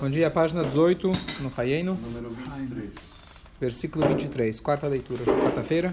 Bom 0.00 0.08
dia, 0.08 0.30
página 0.30 0.62
18, 0.62 1.10
no 1.40 1.52
Hayeno, 1.56 1.94
Número 1.96 2.30
23. 2.30 2.92
versículo 3.60 4.06
23, 4.06 4.60
quarta 4.60 4.86
leitura, 4.86 5.24
quarta-feira. 5.24 5.92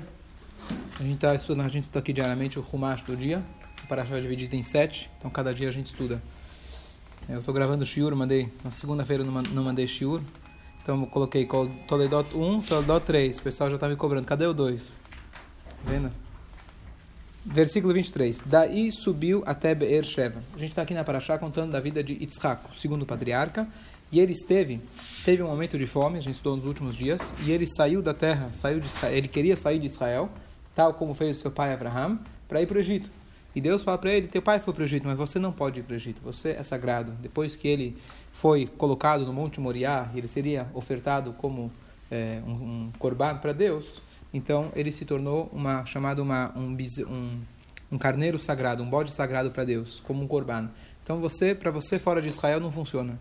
A 0.99 1.01
gente 1.01 1.15
está 1.15 1.33
estudando, 1.33 1.65
a 1.65 1.69
gente 1.69 1.85
estuda 1.85 1.99
aqui 2.01 2.13
diariamente 2.13 2.59
o 2.59 2.65
Humash 2.71 3.01
do 3.01 3.17
dia, 3.17 3.43
o 3.83 3.87
Parashá 3.87 4.15
é 4.15 4.21
dividido 4.21 4.55
em 4.55 4.61
sete, 4.61 5.09
então 5.17 5.31
cada 5.31 5.55
dia 5.55 5.67
a 5.69 5.71
gente 5.71 5.87
estuda. 5.87 6.21
Eu 7.27 7.39
estou 7.39 7.51
gravando 7.51 7.83
o 7.83 7.87
Shiur, 7.87 8.15
mandei, 8.15 8.53
na 8.63 8.69
segunda-feira 8.69 9.23
não 9.23 9.41
não 9.41 9.63
mandei 9.63 9.87
Shiur, 9.87 10.21
então 10.83 11.01
eu 11.01 11.07
coloquei 11.07 11.47
Toledot 11.87 12.29
1, 12.37 12.61
Toledot 12.61 13.03
3, 13.03 13.39
o 13.39 13.41
pessoal 13.41 13.71
já 13.71 13.75
está 13.75 13.89
me 13.89 13.95
cobrando, 13.95 14.27
cadê 14.27 14.45
o 14.45 14.53
2? 14.53 14.87
Tá 14.87 15.91
vendo? 15.91 16.11
Versículo 17.45 17.93
23. 17.93 18.41
Daí 18.43 18.91
subiu 18.91 19.43
até 19.45 19.75
Beer 19.75 20.03
Sheva. 20.03 20.41
A 20.55 20.57
gente 20.57 20.69
está 20.69 20.81
aqui 20.81 20.95
na 20.95 21.03
Paraxá 21.03 21.37
contando 21.37 21.71
da 21.71 21.79
vida 21.79 22.03
de 22.03 22.13
Yitzhak, 22.13 22.71
o 22.71 22.75
segundo 22.75 23.05
patriarca. 23.05 23.67
E 24.11 24.19
ele 24.19 24.31
esteve, 24.31 24.79
teve 25.23 25.41
um 25.41 25.47
momento 25.47 25.77
de 25.77 25.87
fome, 25.87 26.17
a 26.17 26.21
gente 26.21 26.35
estudou 26.35 26.57
nos 26.57 26.65
últimos 26.65 26.95
dias, 26.95 27.33
e 27.43 27.51
ele 27.51 27.65
saiu 27.67 28.01
da 28.01 28.13
terra, 28.13 28.49
saiu 28.53 28.79
de 28.79 28.85
Israel, 28.85 29.15
ele 29.15 29.27
queria 29.27 29.55
sair 29.55 29.79
de 29.79 29.87
Israel, 29.87 30.29
tal 30.75 30.93
como 30.93 31.13
fez 31.13 31.37
seu 31.37 31.51
pai 31.51 31.73
Abraham, 31.73 32.19
para 32.47 32.61
ir 32.61 32.67
para 32.67 32.77
o 32.77 32.79
Egito. 32.79 33.09
E 33.55 33.61
Deus 33.61 33.83
fala 33.83 33.97
para 33.97 34.11
ele: 34.11 34.27
Teu 34.27 34.41
pai 34.41 34.59
foi 34.59 34.73
para 34.73 34.81
o 34.81 34.85
Egito, 34.85 35.07
mas 35.07 35.17
você 35.17 35.39
não 35.39 35.51
pode 35.51 35.79
ir 35.79 35.83
para 35.83 35.93
o 35.93 35.95
Egito, 35.95 36.21
você 36.21 36.51
é 36.51 36.63
sagrado. 36.63 37.13
Depois 37.21 37.55
que 37.55 37.67
ele 37.67 37.97
foi 38.31 38.67
colocado 38.67 39.25
no 39.25 39.33
Monte 39.33 39.59
Moriá, 39.59 40.09
ele 40.13 40.27
seria 40.27 40.67
ofertado 40.73 41.33
como 41.33 41.71
é, 42.11 42.41
um, 42.45 42.91
um 42.91 43.15
para 43.41 43.53
Deus, 43.53 44.01
então 44.33 44.71
ele 44.75 44.91
se 44.91 45.05
tornou 45.05 45.49
uma 45.51 45.85
chamado 45.85 46.21
uma 46.21 46.53
um, 46.55 46.77
um 47.07 47.41
um 47.91 47.97
carneiro 47.97 48.39
sagrado, 48.39 48.83
um 48.83 48.89
bode 48.89 49.11
sagrado 49.11 49.51
para 49.51 49.63
Deus, 49.63 50.01
como 50.01 50.23
um 50.23 50.27
corban. 50.27 50.69
Então 51.03 51.19
você, 51.19 51.53
para 51.53 51.71
você 51.71 51.99
fora 51.99 52.21
de 52.21 52.27
Israel 52.27 52.59
não 52.59 52.71
funciona. 52.71 53.19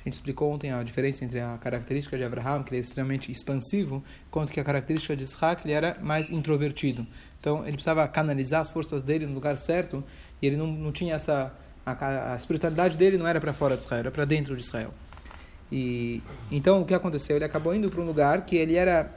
A 0.00 0.08
gente 0.08 0.14
explicou 0.14 0.52
ontem 0.52 0.72
a 0.72 0.82
diferença 0.82 1.24
entre 1.24 1.40
a 1.40 1.58
característica 1.58 2.16
de 2.16 2.24
Abraham, 2.24 2.62
que 2.62 2.70
ele 2.70 2.78
é 2.78 2.80
extremamente 2.80 3.30
expansivo, 3.30 4.02
quanto 4.30 4.50
que 4.50 4.58
a 4.58 4.64
característica 4.64 5.14
de 5.14 5.24
Isaac, 5.24 5.66
ele 5.66 5.74
era 5.74 5.98
mais 6.00 6.30
introvertido. 6.30 7.06
Então 7.38 7.62
ele 7.62 7.72
precisava 7.72 8.06
canalizar 8.08 8.60
as 8.60 8.70
forças 8.70 9.02
dele 9.02 9.26
no 9.26 9.34
lugar 9.34 9.58
certo, 9.58 10.02
e 10.40 10.46
ele 10.46 10.56
não, 10.56 10.66
não 10.66 10.92
tinha 10.92 11.14
essa 11.14 11.52
a, 11.84 12.34
a 12.34 12.36
espiritualidade 12.36 12.96
dele 12.96 13.16
não 13.16 13.26
era 13.26 13.40
para 13.40 13.52
fora 13.52 13.76
de 13.76 13.82
Israel, 13.82 14.00
era 14.00 14.10
para 14.10 14.24
dentro 14.24 14.54
de 14.54 14.62
Israel. 14.62 14.92
E 15.72 16.22
então 16.50 16.82
o 16.82 16.84
que 16.84 16.94
aconteceu? 16.94 17.36
Ele 17.36 17.44
acabou 17.44 17.74
indo 17.74 17.90
para 17.90 18.00
um 18.00 18.04
lugar 18.04 18.44
que 18.44 18.56
ele 18.56 18.76
era 18.76 19.10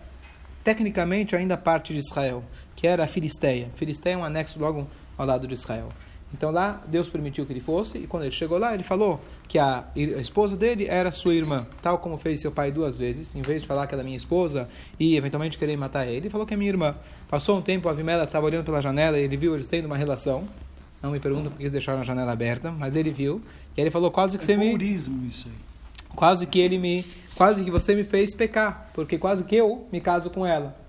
tecnicamente 0.64 1.36
ainda 1.36 1.58
parte 1.58 1.94
de 1.94 2.00
Israel, 2.00 2.44
que 2.76 2.88
era 2.88 3.04
a 3.04 3.08
Filisteia. 3.08 3.70
Filisteia 3.76 4.14
é 4.14 4.18
um 4.18 4.24
anexo 4.24 4.60
logo 4.60 4.88
ao 5.18 5.26
lado 5.26 5.48
de 5.48 5.54
Israel. 5.54 5.90
Então 6.34 6.52
lá 6.52 6.82
Deus 6.88 7.08
permitiu 7.08 7.46
que 7.46 7.54
ele 7.54 7.60
fosse 7.60 8.00
e 8.00 8.08
quando 8.08 8.24
ele 8.24 8.32
chegou 8.32 8.58
lá 8.58 8.74
ele 8.74 8.84
falou 8.84 9.22
que 9.48 9.60
a, 9.60 9.86
esposa 9.96 10.58
dele 10.58 10.88
era 10.88 11.12
sua 11.12 11.36
irmã, 11.36 11.68
tal 11.82 12.00
como 12.00 12.18
fez 12.18 12.42
seu 12.42 12.52
pai 12.52 12.72
duas 12.72 12.98
vezes. 12.98 13.36
Em 13.36 13.42
vez 13.42 13.62
de 13.62 13.68
falar 13.68 13.86
que 13.86 13.94
ela 13.94 14.02
é 14.02 14.06
minha 14.06 14.18
esposa 14.18 14.68
e 15.00 15.16
eventualmente 15.16 15.58
querer 15.58 15.78
matar 15.78 16.08
ele, 16.08 16.18
ele 16.18 16.30
falou 16.30 16.48
que 16.48 16.54
é 16.54 16.58
minha 16.58 16.70
irmã. 16.70 16.96
Passou 17.30 17.58
um 17.58 17.62
tempo, 17.62 17.88
a 17.88 17.92
Avimela 17.92 18.24
estava 18.24 18.46
olhando 18.46 18.66
pela 18.66 18.82
janela 18.82 19.20
e 19.20 19.24
ele 19.24 19.38
viu 19.38 19.54
eles 19.54 19.68
tendo 19.68 19.86
uma 19.86 19.98
relação. 19.98 20.48
Não 21.02 21.12
me 21.12 21.20
pergunta 21.20 21.50
por 21.50 21.58
que 21.58 21.64
eles 21.64 21.72
deixaram 21.72 22.00
a 22.00 22.04
janela 22.04 22.32
aberta, 22.32 22.72
mas 22.72 22.96
ele 22.96 23.12
viu. 23.12 23.42
E 23.78 23.82
ele 23.82 23.92
falou 23.92 24.10
quase 24.10 24.38
que 24.38 24.46
você 24.46 24.54
É 24.54 24.58
me 24.58 24.72
purismo 24.72 25.28
isso 25.28 25.48
aí. 25.48 25.54
quase 26.16 26.48
que 26.48 26.60
ele 26.60 26.78
me 26.78 27.06
quase 27.36 27.64
que 27.64 27.72
você 27.72 27.96
me 27.96 28.04
fez 28.04 28.36
pecar 28.36 28.92
porque 28.94 29.18
quase 29.18 29.44
que 29.44 29.56
eu 29.56 29.88
me 29.92 30.00
caso 30.00 30.30
com 30.30 30.46
ela 30.46 30.83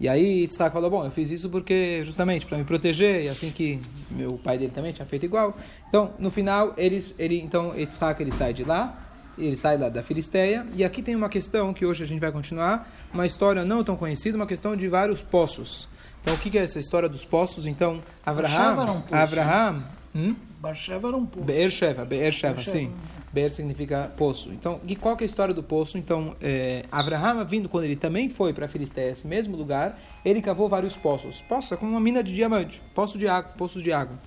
e 0.00 0.08
aí 0.08 0.40
Yitzhak 0.40 0.72
falou 0.72 0.90
bom 0.90 1.04
eu 1.04 1.10
fiz 1.10 1.30
isso 1.30 1.48
porque 1.48 2.02
justamente 2.04 2.46
para 2.46 2.58
me 2.58 2.64
proteger 2.64 3.24
e 3.24 3.28
assim 3.28 3.50
que 3.50 3.80
meu 4.10 4.38
pai 4.42 4.58
dele 4.58 4.72
também 4.74 4.92
tinha 4.92 5.06
feito 5.06 5.26
igual 5.26 5.56
então 5.88 6.12
no 6.18 6.30
final 6.30 6.74
ele 6.76 7.04
ele 7.18 7.40
então 7.40 7.76
Yitzhak 7.76 8.20
ele 8.20 8.32
sai 8.32 8.52
de 8.54 8.64
lá 8.64 8.98
ele 9.38 9.54
sai 9.56 9.76
lá 9.76 9.88
da 9.88 10.02
Filisteia 10.02 10.66
e 10.74 10.82
aqui 10.82 11.02
tem 11.02 11.14
uma 11.14 11.28
questão 11.28 11.72
que 11.72 11.86
hoje 11.86 12.02
a 12.02 12.06
gente 12.06 12.20
vai 12.20 12.32
continuar 12.32 12.90
uma 13.12 13.26
história 13.26 13.64
não 13.64 13.84
tão 13.84 13.96
conhecida 13.96 14.36
uma 14.36 14.46
questão 14.46 14.74
de 14.74 14.88
vários 14.88 15.22
poços 15.22 15.88
então 16.22 16.34
o 16.34 16.38
que 16.38 16.58
é 16.58 16.62
essa 16.62 16.80
história 16.80 17.08
dos 17.08 17.24
poços 17.24 17.66
então 17.66 18.02
Abraham 18.24 19.02
poço. 19.02 19.14
Abraham 19.14 19.84
hum? 20.14 20.34
Barsheva 20.60 21.08
era 21.08 21.16
um 21.16 21.24
pouco. 21.24 21.46
Beer 21.46 21.70
Sheva, 21.70 22.04
Beer 22.04 22.30
Sheva, 22.30 22.54
Beer 22.54 22.64
Sheva. 22.64 22.78
sim. 22.78 22.92
Beer 23.32 23.52
significa 23.52 24.10
poço. 24.16 24.50
Então, 24.52 24.80
e 24.86 24.96
qual 24.96 25.16
que 25.16 25.22
é 25.22 25.26
a 25.26 25.28
história 25.28 25.54
do 25.54 25.62
poço? 25.62 25.96
Então, 25.96 26.34
é, 26.40 26.84
Abraham, 26.90 27.44
vindo 27.44 27.68
quando 27.68 27.84
ele 27.84 27.96
também 27.96 28.28
foi 28.28 28.52
para 28.52 28.66
a 28.66 28.68
Filisteia, 28.68 29.10
esse 29.10 29.26
mesmo 29.26 29.56
lugar, 29.56 29.98
ele 30.24 30.42
cavou 30.42 30.68
vários 30.68 30.96
poços. 30.96 31.40
Poço 31.42 31.72
é 31.72 31.76
como 31.76 31.92
uma 31.92 32.00
mina 32.00 32.22
de 32.22 32.34
diamante, 32.34 32.82
poço 32.94 33.16
de 33.16 33.28
água, 33.28 33.52
poços 33.56 33.82
de 33.82 33.92
água. 33.92 34.18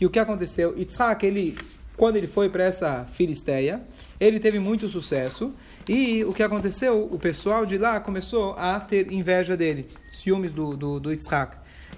E 0.00 0.06
o 0.06 0.10
que 0.10 0.18
aconteceu? 0.18 0.78
Yitzhak, 0.78 1.26
ele, 1.26 1.58
quando 1.96 2.16
ele 2.16 2.26
foi 2.26 2.48
para 2.48 2.64
essa 2.64 3.06
Filisteia, 3.12 3.82
ele 4.18 4.40
teve 4.40 4.58
muito 4.58 4.88
sucesso. 4.88 5.52
E 5.88 6.24
o 6.24 6.32
que 6.32 6.42
aconteceu? 6.42 7.08
O 7.10 7.18
pessoal 7.18 7.66
de 7.66 7.76
lá 7.76 8.00
começou 8.00 8.52
a 8.52 8.78
ter 8.80 9.12
inveja 9.12 9.56
dele, 9.56 9.88
ciúmes 10.12 10.52
do, 10.52 10.76
do, 10.76 11.00
do. 11.00 11.10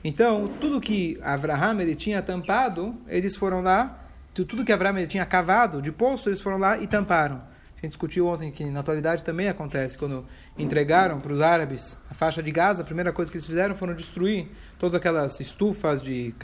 Então, 0.03 0.51
tudo 0.61 0.81
que 0.81 1.19
Abraham 1.23 1.81
ele 1.81 1.95
tinha 1.95 2.23
tampado, 2.23 2.95
eles 3.07 3.37
foram 3.37 3.61
lá, 3.61 4.00
tudo 4.35 4.65
que 4.65 4.73
ele 4.73 5.07
tinha 5.07 5.27
cavado 5.27 5.83
de 5.83 5.91
poço, 5.93 6.29
eles 6.29 6.41
foram 6.41 6.59
lá 6.59 6.79
e 6.79 6.87
tamparam. 6.87 7.43
A 7.77 7.81
gente 7.81 7.93
discutiu 7.93 8.27
ontem 8.27 8.53
que 8.53 8.63
na 8.67 8.81
atualidade 8.81 9.25
também 9.25 9.49
acontece, 9.49 9.97
quando 9.97 10.27
entregaram 10.59 11.19
para 11.19 11.33
os 11.33 11.41
árabes 11.41 11.99
a 12.11 12.15
faixa 12.15 12.43
de 12.43 12.51
Gaza, 12.53 12.83
a 12.83 12.85
primeira 12.85 13.11
coisa 13.11 13.31
que 13.31 13.39
eles 13.39 13.47
fizeram 13.47 13.75
foram 13.75 13.95
destruir 13.95 14.49
todas 14.79 14.95
aquelas 14.95 15.41
estufas 15.41 16.03
de, 16.03 16.35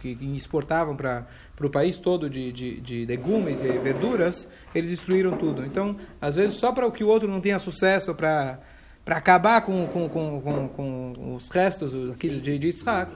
que 0.00 0.16
exportavam 0.36 0.94
para 0.94 1.26
o 1.60 1.68
país 1.68 1.96
todo 1.96 2.30
de, 2.30 2.52
de, 2.52 2.80
de 2.80 3.04
legumes 3.06 3.62
e 3.64 3.76
verduras, 3.78 4.48
eles 4.72 4.90
destruíram 4.90 5.36
tudo. 5.36 5.64
Então, 5.66 5.96
às 6.20 6.36
vezes, 6.36 6.54
só 6.54 6.70
para 6.70 6.86
o 6.86 6.92
que 6.92 7.02
o 7.02 7.08
outro 7.08 7.28
não 7.28 7.40
tenha 7.40 7.58
sucesso, 7.58 8.14
para 8.14 8.60
para 9.04 9.16
acabar 9.16 9.62
com, 9.62 9.84
com, 9.88 10.08
com, 10.08 10.68
com, 10.68 11.34
os 11.34 11.48
restos 11.48 11.92
aqui 12.12 12.28
de, 12.28 12.40
de 12.40 12.68
Yitzhak, 12.68 13.10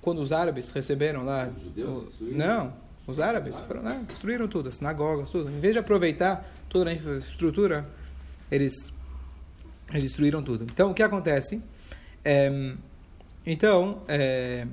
quando 0.00 0.20
os 0.20 0.32
árabes 0.32 0.72
receberam 0.72 1.24
lá. 1.24 1.48
o- 1.76 2.08
não, 2.20 2.72
os 3.10 3.20
árabes 3.20 3.58
foram 3.60 3.82
lá, 3.82 3.94
destruíram 4.06 4.48
tudo, 4.48 4.68
as 4.68 4.76
sinagogas, 4.76 5.30
tudo. 5.30 5.50
Em 5.50 5.60
vez 5.60 5.72
de 5.74 5.78
aproveitar 5.78 6.48
toda 6.68 6.90
a 6.90 6.94
infraestrutura, 6.94 7.86
eles, 8.50 8.72
eles 9.90 10.04
destruíram 10.04 10.42
tudo. 10.42 10.64
Então, 10.64 10.90
o 10.90 10.94
que 10.94 11.02
acontece? 11.02 11.60
É, 12.24 12.74
então, 13.46 14.02
é, 14.08 14.66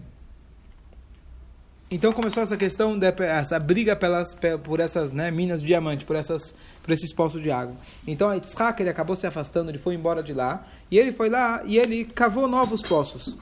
então 1.89 2.11
começou 2.11 2.43
essa 2.43 2.57
questão, 2.57 2.97
de, 2.99 3.07
essa 3.23 3.57
briga 3.57 3.95
pelas, 3.95 4.35
pe- 4.35 4.57
por 4.57 4.79
essas 4.79 5.13
né, 5.13 5.31
minas 5.31 5.61
de 5.61 5.67
diamante, 5.67 6.03
por, 6.03 6.15
essas, 6.17 6.53
por 6.83 6.91
esses 6.91 7.13
poços 7.13 7.41
de 7.41 7.49
água. 7.49 7.75
Então 8.05 8.33
Yitzhak 8.33 8.81
ele 8.81 8.89
acabou 8.89 9.15
se 9.15 9.25
afastando, 9.25 9.71
ele 9.71 9.77
foi 9.77 9.95
embora 9.95 10.21
de 10.21 10.33
lá, 10.33 10.67
e 10.91 10.97
ele 10.99 11.13
foi 11.13 11.29
lá 11.29 11.63
e 11.65 11.77
ele 11.77 12.03
cavou 12.03 12.47
novos 12.47 12.81
poços. 12.81 13.37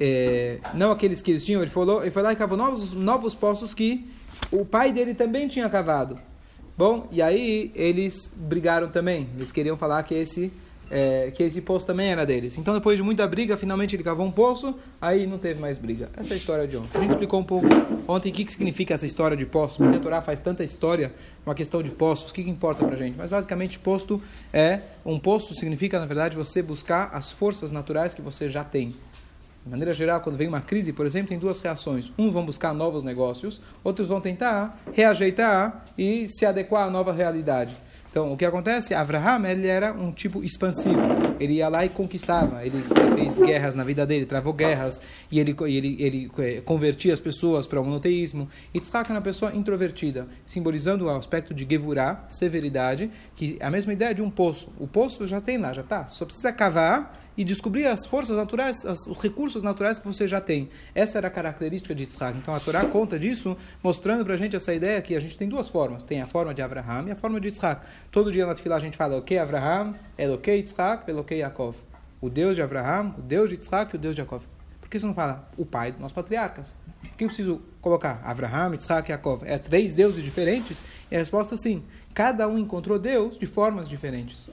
É, 0.00 0.58
não 0.74 0.92
aqueles 0.92 1.20
que 1.20 1.30
eles 1.30 1.44
tinham, 1.44 1.60
ele, 1.60 1.70
falou, 1.70 2.02
ele 2.02 2.10
foi 2.10 2.22
lá 2.22 2.32
e 2.32 2.36
cavou 2.36 2.56
novos, 2.56 2.92
novos 2.92 3.34
poços 3.34 3.74
que 3.74 4.08
o 4.50 4.64
pai 4.64 4.92
dele 4.92 5.14
também 5.14 5.48
tinha 5.48 5.68
cavado. 5.68 6.18
Bom, 6.76 7.08
e 7.10 7.20
aí 7.20 7.72
eles 7.74 8.32
brigaram 8.36 8.88
também, 8.88 9.28
eles 9.36 9.50
queriam 9.50 9.76
falar 9.76 10.02
que 10.04 10.14
esse 10.14 10.52
é, 10.90 11.30
que 11.30 11.42
esse 11.42 11.60
poço 11.60 11.86
também 11.86 12.10
era 12.10 12.24
deles. 12.24 12.56
Então, 12.56 12.74
depois 12.74 12.96
de 12.96 13.02
muita 13.02 13.26
briga, 13.26 13.56
finalmente 13.56 13.94
ele 13.94 14.02
cavou 14.02 14.26
um 14.26 14.30
poço, 14.30 14.74
aí 15.00 15.26
não 15.26 15.38
teve 15.38 15.60
mais 15.60 15.78
briga. 15.78 16.10
Essa 16.16 16.32
é 16.32 16.34
a 16.34 16.36
história 16.36 16.66
de 16.66 16.76
ontem. 16.76 16.96
A 16.96 17.00
gente 17.00 17.10
explicou 17.10 17.40
um 17.40 17.44
pouco 17.44 17.66
ontem 18.06 18.30
o 18.30 18.32
que, 18.32 18.44
que 18.44 18.52
significa 18.52 18.94
essa 18.94 19.06
história 19.06 19.36
de 19.36 19.46
poços, 19.46 19.76
porque 19.76 19.96
a 19.96 20.00
Torá 20.00 20.22
faz 20.22 20.40
tanta 20.40 20.64
história, 20.64 21.12
uma 21.44 21.54
questão 21.54 21.82
de 21.82 21.90
poços, 21.90 22.30
o 22.30 22.34
que, 22.34 22.42
que 22.42 22.50
importa 22.50 22.86
pra 22.86 22.96
gente? 22.96 23.16
Mas, 23.16 23.30
basicamente, 23.30 23.78
posto 23.78 24.20
é, 24.52 24.80
um 25.04 25.18
poço 25.18 25.54
significa, 25.54 25.98
na 25.98 26.06
verdade, 26.06 26.36
você 26.36 26.62
buscar 26.62 27.10
as 27.12 27.30
forças 27.30 27.70
naturais 27.70 28.14
que 28.14 28.22
você 28.22 28.48
já 28.48 28.64
tem. 28.64 28.94
De 29.68 29.72
maneira 29.72 29.92
geral, 29.92 30.22
quando 30.22 30.38
vem 30.38 30.48
uma 30.48 30.62
crise, 30.62 30.94
por 30.94 31.04
exemplo, 31.04 31.28
tem 31.28 31.38
duas 31.38 31.60
reações. 31.60 32.10
Uns 32.18 32.32
vão 32.32 32.42
buscar 32.42 32.72
novos 32.72 33.04
negócios, 33.04 33.60
outros 33.84 34.08
vão 34.08 34.18
tentar 34.18 34.80
reajeitar 34.94 35.84
e 35.96 36.26
se 36.26 36.46
adequar 36.46 36.86
à 36.86 36.90
nova 36.90 37.12
realidade. 37.12 37.76
Então, 38.10 38.32
o 38.32 38.36
que 38.38 38.46
acontece? 38.46 38.94
Abraham, 38.94 39.44
ele 39.46 39.66
era 39.66 39.92
um 39.92 40.10
tipo 40.10 40.42
expansivo. 40.42 40.98
Ele 41.38 41.56
ia 41.56 41.68
lá 41.68 41.84
e 41.84 41.90
conquistava. 41.90 42.64
Ele 42.64 42.82
fez 43.14 43.38
guerras 43.38 43.74
na 43.74 43.84
vida 43.84 44.06
dele, 44.06 44.24
travou 44.24 44.54
guerras, 44.54 45.02
e 45.30 45.38
ele, 45.38 45.54
ele, 45.60 46.02
ele 46.02 46.30
eh, 46.38 46.62
convertia 46.62 47.12
as 47.12 47.20
pessoas 47.20 47.66
para 47.66 47.78
o 47.78 47.84
monoteísmo. 47.84 48.48
Yitzhak 48.74 49.10
era 49.10 49.18
uma 49.18 49.22
pessoa 49.22 49.54
introvertida, 49.54 50.26
simbolizando 50.46 51.04
o 51.04 51.10
aspecto 51.10 51.52
de 51.52 51.66
gevurah, 51.68 52.24
severidade, 52.30 53.10
que 53.36 53.58
é 53.60 53.66
a 53.66 53.70
mesma 53.70 53.92
ideia 53.92 54.14
de 54.14 54.22
um 54.22 54.30
poço. 54.30 54.72
O 54.78 54.88
poço 54.88 55.28
já 55.28 55.42
tem 55.42 55.58
lá, 55.58 55.74
já 55.74 55.82
está. 55.82 56.06
Só 56.06 56.24
precisa 56.24 56.50
cavar 56.50 57.27
e 57.38 57.44
descobrir 57.44 57.86
as 57.86 58.04
forças 58.04 58.36
naturais, 58.36 58.84
as- 58.84 59.06
os 59.06 59.16
recursos 59.22 59.62
naturais 59.62 59.96
que 59.98 60.06
você 60.06 60.26
já 60.26 60.40
tem. 60.40 60.68
Essa 60.92 61.18
era 61.18 61.28
a 61.28 61.30
característica 61.30 61.94
de 61.94 62.02
Yitzhak. 62.02 62.36
Então 62.36 62.52
a 62.52 62.58
Torá 62.58 62.84
conta 62.84 63.16
disso, 63.16 63.56
mostrando 63.82 64.24
para 64.24 64.34
a 64.34 64.36
gente 64.36 64.56
essa 64.56 64.74
ideia 64.74 65.00
que 65.00 65.14
a 65.14 65.20
gente 65.20 65.38
tem 65.38 65.48
duas 65.48 65.68
formas. 65.68 66.02
Tem 66.02 66.20
a 66.20 66.26
forma 66.26 66.52
de 66.52 66.60
Abraham 66.60 67.04
e 67.06 67.12
a 67.12 67.16
forma 67.16 67.40
de 67.40 67.46
Yitzhak. 67.46 67.80
Todo 68.10 68.32
dia 68.32 68.44
na 68.44 68.54
Tefilá 68.54 68.74
a 68.76 68.80
gente 68.80 68.96
fala, 68.96 69.16
ok 69.16 69.38
Abraham, 69.38 69.94
Eloquei 70.18 70.56
Yitzhak, 70.56 71.08
Eloquei 71.08 71.38
Yaakov. 71.38 71.76
O 72.20 72.28
Deus 72.28 72.56
de 72.56 72.62
Abraham, 72.62 73.14
o 73.16 73.22
Deus 73.22 73.48
de 73.48 73.54
Yitzhak 73.54 73.94
e 73.94 73.96
o 73.96 74.00
Deus 74.00 74.16
de 74.16 74.20
Yaakov. 74.20 74.42
Por 74.80 74.88
que 74.90 74.98
você 74.98 75.06
não 75.06 75.14
fala 75.14 75.48
o 75.56 75.64
pai 75.64 75.92
dos 75.92 76.00
nossos 76.00 76.14
patriarcas? 76.14 76.74
O 77.04 77.16
que 77.16 77.22
eu 77.22 77.28
preciso 77.28 77.62
colocar? 77.80 78.20
Abraham, 78.24 78.72
Yitzhak 78.72 79.08
e 79.08 79.12
Yaakov. 79.12 79.44
É 79.46 79.56
três 79.58 79.94
deuses 79.94 80.24
diferentes? 80.24 80.82
E 81.08 81.14
a 81.14 81.20
resposta 81.20 81.54
é 81.54 81.58
sim. 81.58 81.84
Cada 82.12 82.48
um 82.48 82.58
encontrou 82.58 82.98
Deus 82.98 83.38
de 83.38 83.46
formas 83.46 83.88
diferentes. 83.88 84.48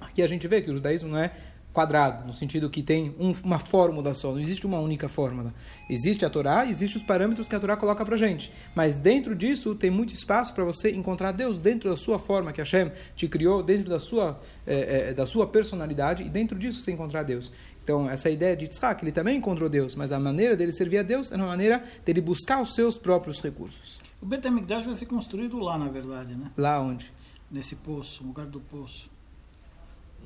Aqui 0.00 0.22
a 0.22 0.28
gente 0.28 0.46
vê 0.46 0.62
que 0.62 0.70
o 0.70 0.74
judaísmo 0.74 1.08
não 1.08 1.18
é 1.18 1.32
quadrado, 1.74 2.24
no 2.24 2.32
sentido 2.32 2.70
que 2.70 2.84
tem 2.84 3.12
um, 3.18 3.32
uma 3.42 3.58
fórmula 3.58 4.14
só, 4.14 4.30
não 4.30 4.38
existe 4.38 4.64
uma 4.64 4.78
única 4.78 5.08
fórmula. 5.08 5.52
Existe 5.90 6.24
a 6.24 6.30
Torá, 6.30 6.64
existem 6.64 7.02
os 7.02 7.06
parâmetros 7.06 7.48
que 7.48 7.54
a 7.56 7.60
Torá 7.60 7.76
coloca 7.76 8.06
para 8.06 8.16
gente, 8.16 8.52
mas 8.76 8.96
dentro 8.96 9.34
disso 9.34 9.74
tem 9.74 9.90
muito 9.90 10.14
espaço 10.14 10.54
para 10.54 10.62
você 10.62 10.92
encontrar 10.92 11.32
Deus 11.32 11.58
dentro 11.58 11.90
da 11.90 11.96
sua 11.96 12.18
forma 12.18 12.52
que 12.52 12.60
Hashem 12.60 12.92
te 13.16 13.26
criou, 13.26 13.60
dentro 13.60 13.90
da 13.90 13.98
sua, 13.98 14.40
é, 14.64 15.10
é, 15.10 15.14
da 15.14 15.26
sua 15.26 15.48
personalidade, 15.48 16.22
e 16.22 16.30
dentro 16.30 16.56
disso 16.56 16.80
você 16.80 16.92
encontrar 16.92 17.24
Deus. 17.24 17.52
Então, 17.82 18.08
essa 18.08 18.30
ideia 18.30 18.56
de 18.56 18.64
Yitzhak, 18.64 19.04
ele 19.04 19.12
também 19.12 19.36
encontrou 19.36 19.68
Deus, 19.68 19.96
mas 19.96 20.12
a 20.12 20.18
maneira 20.18 20.56
dele 20.56 20.72
servir 20.72 20.98
a 20.98 21.02
Deus 21.02 21.32
é 21.32 21.36
uma 21.36 21.48
maneira 21.48 21.84
dele 22.04 22.20
buscar 22.20 22.62
os 22.62 22.74
seus 22.74 22.96
próprios 22.96 23.42
recursos. 23.42 23.98
O 24.22 24.26
Bet 24.26 24.46
HaMikdash 24.46 24.86
vai 24.86 24.94
ser 24.94 25.06
construído 25.06 25.58
lá, 25.58 25.76
na 25.76 25.88
verdade, 25.88 26.34
né? 26.34 26.50
Lá 26.56 26.80
onde? 26.80 27.12
Nesse 27.50 27.76
poço, 27.76 28.22
no 28.22 28.28
lugar 28.28 28.46
do 28.46 28.60
poço. 28.60 29.10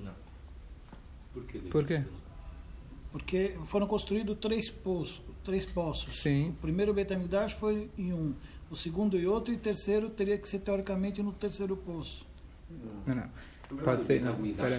Não. 0.04 0.27
Por 1.32 1.44
que? 1.44 1.58
Por 1.58 1.86
quê? 1.86 2.02
Porque 3.12 3.54
foram 3.64 3.86
construídos 3.86 4.36
três 4.40 4.68
poços. 4.68 5.20
Três 5.44 5.64
poços. 5.64 6.20
Sim. 6.20 6.50
O 6.58 6.60
primeiro 6.60 6.92
Bet 6.92 7.12
HaMikdash 7.12 7.52
foi 7.54 7.88
em 7.96 8.12
um, 8.12 8.34
o 8.70 8.76
segundo 8.76 9.18
em 9.18 9.26
outro, 9.26 9.52
e 9.52 9.56
o 9.56 9.58
terceiro 9.58 10.10
teria 10.10 10.36
que 10.36 10.46
ser, 10.48 10.58
teoricamente, 10.58 11.22
no 11.22 11.32
terceiro 11.32 11.76
poço. 11.76 12.26
Não, 13.06 13.14
não. 13.14 13.28
Pode 13.84 14.02
ser, 14.02 14.22
não. 14.22 14.34
Pera. 14.54 14.78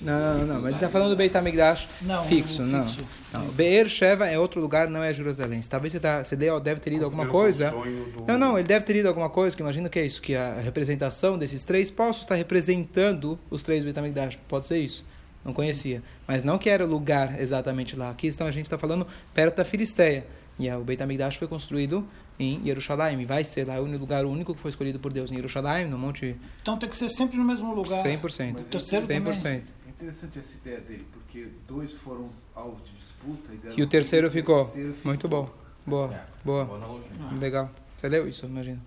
Não, 0.00 0.38
não, 0.38 0.46
não, 0.46 0.54
mas 0.56 0.64
ele 0.66 0.74
está 0.76 0.88
falando 0.88 1.10
do 1.10 1.16
Beit 1.16 1.36
HaMikdash 1.36 1.86
Não, 2.02 2.24
fixo, 2.26 2.62
não. 2.62 2.86
fixo. 2.88 3.04
não. 3.32 3.46
Be'er 3.48 3.88
Sheva 3.88 4.26
é 4.26 4.38
outro 4.38 4.58
lugar, 4.60 4.88
não 4.88 5.02
é 5.02 5.12
Jerusalém. 5.12 5.60
Talvez 5.68 5.92
você, 5.92 6.00
tá, 6.00 6.24
você 6.24 6.34
deu- 6.34 6.58
deve 6.60 6.80
ter 6.80 6.90
lido 6.90 7.04
alguma 7.04 7.24
um 7.24 7.28
coisa. 7.28 7.70
do- 7.70 8.24
Não, 8.26 8.38
não, 8.38 8.58
ele 8.58 8.66
deve 8.68 8.84
ter 8.86 8.94
lido 8.94 9.08
alguma 9.08 9.28
coisa, 9.28 9.54
que 9.54 9.62
imagino 9.62 9.88
que 9.90 9.98
é 9.98 10.06
isso, 10.06 10.20
que 10.20 10.34
a 10.34 10.60
representação 10.60 11.36
desses 11.38 11.62
três 11.62 11.90
poços 11.90 12.22
está 12.22 12.34
representando 12.34 13.38
os 13.50 13.62
três 13.62 13.84
Beit 13.84 13.98
HaMikdash. 13.98 14.38
Pode 14.48 14.66
ser 14.66 14.78
isso. 14.78 15.04
Não 15.44 15.52
conhecia. 15.52 16.02
Mas 16.26 16.42
não 16.44 16.58
que 16.58 16.68
era 16.68 16.84
o 16.84 16.88
lugar 16.88 17.40
exatamente 17.40 17.96
lá. 17.96 18.10
Aqui 18.10 18.28
então, 18.28 18.46
a 18.46 18.50
gente 18.50 18.66
está 18.66 18.76
falando 18.78 19.06
perto 19.32 19.56
da 19.56 19.64
Filisteia. 19.64 20.26
E 20.58 20.68
ah, 20.68 20.76
o 20.76 20.84
Beit 20.84 21.00
HaMikdash 21.02 21.36
foi 21.36 21.46
construído 21.46 22.04
em 22.38 22.64
Jerusalém. 22.64 23.24
Vai 23.24 23.44
ser 23.44 23.66
lá 23.66 23.80
o 23.80 23.84
único 23.84 24.00
lugar 24.00 24.24
único 24.24 24.54
que 24.54 24.60
foi 24.60 24.70
escolhido 24.70 24.98
por 24.98 25.12
Deus 25.12 25.30
em 25.30 25.36
Jerusalém, 25.36 25.86
no 25.88 25.96
Monte 25.96 26.36
Então 26.60 26.76
tem 26.76 26.88
que 26.88 26.96
ser 26.96 27.08
sempre 27.08 27.36
no 27.36 27.44
mesmo 27.44 27.72
lugar. 27.72 28.04
100%. 28.04 28.60
O 28.60 28.64
terceiro 28.64 29.06
100%. 29.06 29.08
também. 29.36 29.62
É 29.86 29.90
interessante 29.90 30.38
essa 30.38 30.54
ideia 30.56 30.80
dele, 30.80 31.06
porque 31.12 31.46
dois 31.66 31.92
foram 31.94 32.28
alvos 32.54 32.82
de 32.84 32.92
disputa 32.96 33.52
e, 33.52 33.80
E 33.80 33.82
o 33.82 33.86
terceiro 33.86 34.30
ficou. 34.30 34.64
terceiro 34.66 34.94
ficou. 34.94 35.08
Muito 35.10 35.28
bom. 35.28 35.48
Boa, 35.86 36.12
É, 36.14 36.24
boa. 36.44 36.64
boa 36.64 36.78
analogia. 36.78 37.08
Legal. 37.40 37.70
Você 37.94 38.08
leu 38.08 38.28
isso, 38.28 38.44
imagina. 38.46 38.80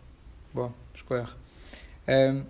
Boa, 0.53 0.73
escolher. 0.93 1.29
É... 2.05 2.41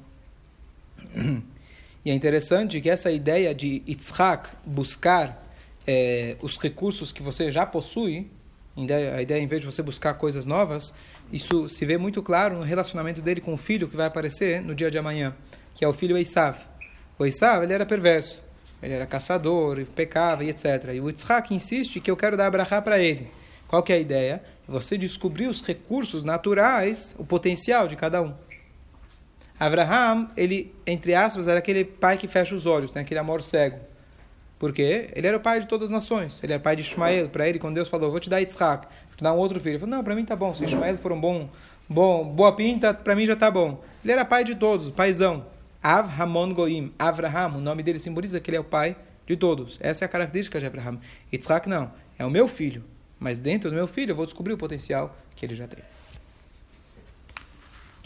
E 2.03 2.09
é 2.09 2.13
interessante 2.13 2.81
que 2.81 2.89
essa 2.89 3.11
ideia 3.11 3.53
de 3.53 3.83
Yitzhak 3.87 4.49
buscar 4.65 5.43
é, 5.85 6.35
os 6.41 6.57
recursos 6.57 7.11
que 7.11 7.21
você 7.21 7.51
já 7.51 7.65
possui, 7.65 8.27
a 8.75 9.21
ideia, 9.21 9.39
em 9.39 9.47
vez 9.47 9.61
de 9.61 9.67
você 9.67 9.83
buscar 9.83 10.13
coisas 10.15 10.45
novas, 10.45 10.93
isso 11.31 11.69
se 11.69 11.85
vê 11.85 11.97
muito 11.97 12.23
claro 12.23 12.57
no 12.57 12.63
relacionamento 12.63 13.21
dele 13.21 13.41
com 13.41 13.53
o 13.53 13.57
filho 13.57 13.87
que 13.87 13.95
vai 13.95 14.07
aparecer 14.07 14.61
no 14.61 14.73
dia 14.73 14.89
de 14.89 14.97
amanhã, 14.97 15.35
que 15.75 15.85
é 15.85 15.87
o 15.87 15.93
filho 15.93 16.17
Esav. 16.17 16.57
O 17.19 17.25
Esav, 17.25 17.63
ele 17.63 17.73
era 17.73 17.85
perverso. 17.85 18.41
Ele 18.81 18.93
era 18.93 19.05
caçador, 19.05 19.85
pecava 19.95 20.43
e 20.43 20.49
etc. 20.49 20.65
E 20.95 20.99
o 20.99 21.07
Yitzhak 21.07 21.53
insiste 21.53 21.99
que 21.99 22.09
eu 22.09 22.17
quero 22.17 22.35
dar 22.35 22.47
abrahá 22.47 22.81
para 22.81 22.99
ele. 22.99 23.29
Qual 23.67 23.83
que 23.83 23.93
é 23.93 23.95
a 23.97 23.99
ideia? 23.99 24.43
Você 24.67 24.97
descobrir 24.97 25.47
os 25.47 25.61
recursos 25.61 26.23
naturais, 26.23 27.15
o 27.19 27.23
potencial 27.23 27.87
de 27.87 27.95
cada 27.95 28.21
um. 28.21 28.33
Abraham, 29.61 30.27
ele, 30.35 30.73
entre 30.87 31.13
aspas, 31.13 31.47
era 31.47 31.59
aquele 31.59 31.85
pai 31.85 32.17
que 32.17 32.27
fecha 32.27 32.55
os 32.55 32.65
olhos, 32.65 32.89
tem 32.89 33.03
aquele 33.03 33.19
amor 33.19 33.43
cego. 33.43 33.77
Por 34.57 34.73
quê? 34.73 35.11
Ele 35.13 35.27
era 35.27 35.37
o 35.37 35.39
pai 35.39 35.59
de 35.59 35.67
todas 35.67 35.85
as 35.85 35.91
nações. 35.91 36.39
Ele 36.41 36.53
era 36.53 36.59
pai 36.59 36.75
de 36.75 36.81
Ismael. 36.81 37.29
Para 37.29 37.47
ele, 37.47 37.59
quando 37.59 37.75
Deus 37.75 37.87
falou, 37.87 38.09
vou 38.09 38.19
te 38.19 38.27
dar 38.27 38.39
Yitzhak, 38.39 38.87
vou 38.87 39.17
te 39.17 39.23
dar 39.23 39.33
um 39.33 39.37
outro 39.37 39.59
filho. 39.59 39.73
Ele 39.73 39.79
falou, 39.79 39.95
não, 39.95 40.03
para 40.03 40.15
mim 40.15 40.25
tá 40.25 40.35
bom. 40.35 40.55
Se 40.55 40.63
Ismael 40.63 40.97
for 40.97 41.11
um 41.11 41.21
bom, 41.21 41.47
bom 41.87 42.23
boa 42.23 42.55
pinta, 42.55 42.91
para 42.91 43.15
mim 43.15 43.23
já 43.23 43.35
tá 43.35 43.51
bom. 43.51 43.83
Ele 44.03 44.13
era 44.13 44.25
pai 44.25 44.43
de 44.43 44.55
todos, 44.55 44.89
paizão. 44.89 45.45
Avramon 45.83 46.55
Goim. 46.55 46.91
Avraham, 46.97 47.57
o 47.57 47.61
nome 47.61 47.83
dele 47.83 47.99
simboliza 47.99 48.39
que 48.39 48.49
ele 48.49 48.57
é 48.57 48.61
o 48.61 48.63
pai 48.63 48.95
de 49.27 49.37
todos. 49.37 49.77
Essa 49.79 50.03
é 50.03 50.07
a 50.07 50.09
característica 50.09 50.59
de 50.59 50.65
Abraham. 50.65 50.97
Yitzhak 51.31 51.69
não, 51.69 51.91
é 52.17 52.25
o 52.25 52.31
meu 52.31 52.47
filho. 52.47 52.83
Mas 53.19 53.37
dentro 53.37 53.69
do 53.69 53.75
meu 53.75 53.87
filho 53.87 54.09
eu 54.09 54.15
vou 54.15 54.25
descobrir 54.25 54.53
o 54.53 54.57
potencial 54.57 55.15
que 55.35 55.45
ele 55.45 55.53
já 55.53 55.67
tem. 55.67 55.83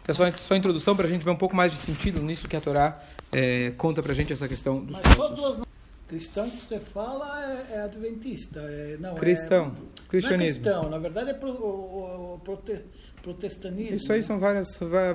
Então, 0.05 0.13
só, 0.13 0.31
só 0.31 0.53
a 0.53 0.57
introdução 0.57 0.95
para 0.95 1.07
a 1.07 1.09
gente 1.09 1.25
ver 1.25 1.31
um 1.31 1.35
pouco 1.35 1.55
mais 1.55 1.71
de 1.71 1.79
sentido 1.79 2.21
nisso 2.21 2.47
que 2.47 2.55
a 2.55 2.61
Torá 2.61 3.01
eh, 3.33 3.73
conta 3.75 4.03
para 4.03 4.11
a 4.11 4.15
gente 4.15 4.31
essa 4.31 4.47
questão 4.47 4.79
dos 4.85 4.99
Mas 5.03 5.15
só 5.15 5.29
poços. 5.29 5.57
duas. 5.57 5.65
Cristão 6.07 6.47
que 6.47 6.57
você 6.57 6.79
fala 6.79 7.43
é, 7.71 7.73
é 7.77 7.81
adventista. 7.81 8.59
É, 8.59 8.97
não, 8.99 9.15
Cristão, 9.15 9.75
é, 10.05 10.07
cristianismo. 10.07 10.63
Não 10.63 10.71
é 10.71 10.73
cristão, 10.75 10.89
na 10.91 10.99
verdade 10.99 11.31
é 11.31 11.33
pro, 11.33 11.49
o, 11.49 12.35
o 12.35 12.39
prote, 12.43 12.79
protestanismo. 13.23 13.95
Isso 13.95 14.13
aí 14.13 14.21
são 14.21 14.37
várias, 14.37 14.67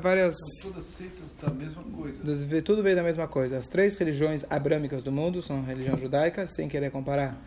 várias 0.03 0.35
São 0.61 0.73
todas 0.73 0.87
seitas 0.87 1.25
da 1.41 1.51
mesma 1.51 1.85
coisa. 1.85 2.63
tudo 2.63 2.83
veio 2.83 2.97
da 2.97 3.05
mesma 3.05 3.29
coisa. 3.29 3.59
As 3.59 3.69
três 3.69 3.95
religiões 3.97 4.45
abrâmicas 4.51 5.01
do 5.05 5.13
mundo 5.13 5.41
são 5.41 5.59
a 5.59 5.63
religião 5.63 5.97
judaica, 5.97 6.49
sem 6.49 6.69
querer 6.69 6.91
comparar, 6.91 7.41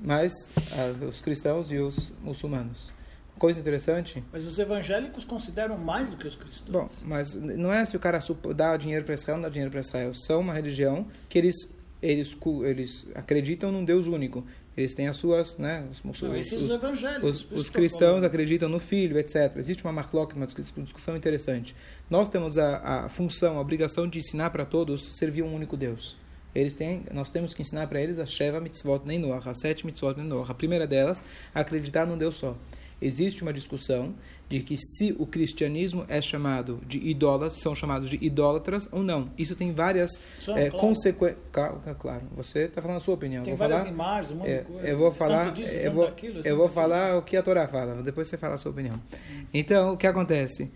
mas 0.00 0.32
os 1.08 1.18
cristãos 1.20 1.72
e 1.72 1.78
os 1.78 2.12
muçulmanos. 2.22 2.92
Coisa 3.38 3.60
interessante. 3.60 4.22
Mas 4.32 4.44
os 4.44 4.58
evangélicos 4.58 5.24
consideram 5.24 5.78
mais 5.78 6.08
do 6.10 6.16
que 6.16 6.26
os 6.26 6.36
cristãos. 6.36 6.70
Bom, 6.70 6.88
mas 7.04 7.34
não 7.34 7.72
é 7.72 7.84
se 7.86 7.96
o 7.96 8.00
cara 8.00 8.18
dá 8.54 8.76
dinheiro 8.76 9.04
para 9.04 9.14
Israel 9.14 9.36
não 9.38 9.42
dá 9.44 9.48
dinheiro 9.48 9.70
para 9.70 9.80
Israel. 9.80 10.12
São 10.14 10.40
uma 10.40 10.52
religião 10.52 11.06
que 11.28 11.38
eles 11.38 11.56
eles 12.00 12.36
eles 12.64 13.06
acreditam 13.14 13.72
num 13.72 13.84
Deus 13.84 14.06
único. 14.06 14.44
Eles 14.76 14.94
têm 14.94 15.08
as 15.08 15.16
suas, 15.16 15.58
né, 15.58 15.84
os, 15.90 16.04
Não, 16.04 16.30
os, 16.30 16.52
os, 17.42 17.50
os 17.50 17.66
eu 17.66 17.72
cristãos 17.72 18.22
acreditam 18.22 18.68
no 18.68 18.78
filho, 18.78 19.18
etc. 19.18 19.56
Existe 19.56 19.82
uma 19.82 19.92
marloca, 19.92 20.36
uma 20.36 20.46
dis- 20.46 20.72
discussão 20.76 21.16
interessante. 21.16 21.74
Nós 22.08 22.28
temos 22.28 22.56
a, 22.56 23.06
a 23.06 23.08
função, 23.08 23.58
a 23.58 23.60
obrigação 23.60 24.06
de 24.08 24.20
ensinar 24.20 24.50
para 24.50 24.64
todos 24.64 25.16
servir 25.16 25.42
um 25.42 25.52
único 25.52 25.76
Deus. 25.76 26.16
Eles 26.54 26.74
têm, 26.74 27.02
nós 27.12 27.28
temos 27.28 27.52
que 27.52 27.62
ensinar 27.62 27.88
para 27.88 28.00
eles 28.00 28.20
a 28.20 28.26
Sheva 28.26 28.60
Mitzvot 28.60 29.00
Neinoach, 29.04 29.48
as 29.48 29.58
sete 29.58 29.84
Mitzvot 29.84 30.14
Neinoach. 30.16 30.50
A 30.50 30.54
primeira 30.54 30.86
delas, 30.86 31.24
acreditar 31.52 32.06
num 32.06 32.16
Deus 32.16 32.36
só. 32.36 32.56
Existe 33.00 33.42
uma 33.42 33.52
discussão 33.52 34.14
de 34.48 34.60
que 34.60 34.76
se 34.76 35.14
o 35.18 35.26
cristianismo 35.26 36.04
é 36.08 36.20
chamado 36.20 36.80
de 36.86 36.98
idólatras, 36.98 37.60
são 37.60 37.74
chamados 37.74 38.08
de 38.08 38.18
idólatras 38.20 38.88
ou 38.90 39.02
não. 39.02 39.30
Isso 39.36 39.54
tem 39.54 39.72
várias 39.72 40.20
é, 40.56 40.70
claro. 40.70 40.72
consequências. 40.72 41.38
Claro, 41.52 42.22
você 42.34 42.60
está 42.60 42.80
falando 42.80 42.96
a 42.96 43.00
sua 43.00 43.14
opinião. 43.14 43.44
Tem 43.44 43.54
vou 43.54 43.58
várias 43.58 43.80
falar, 43.80 43.92
imagens, 43.92 44.32
um 44.32 44.38
monte 44.38 44.50
é, 44.50 44.58
de 44.58 44.64
coisa. 44.64 44.88
eu 44.88 44.98
vou 44.98 45.12
falar, 45.12 45.52
disso, 45.52 45.74
eu 45.74 45.92
vou, 45.92 46.06
daquilo, 46.06 46.38
eu 46.38 46.56
vou 46.56 46.66
daquilo. 46.66 46.68
falar 46.68 47.18
o 47.18 47.22
que 47.22 47.36
a 47.36 47.42
Torá 47.42 47.68
fala. 47.68 48.02
Depois 48.02 48.26
você 48.28 48.38
fala 48.38 48.54
a 48.54 48.58
sua 48.58 48.72
opinião. 48.72 49.00
Então, 49.52 49.92
o 49.92 49.96
que 49.96 50.06
acontece? 50.06 50.70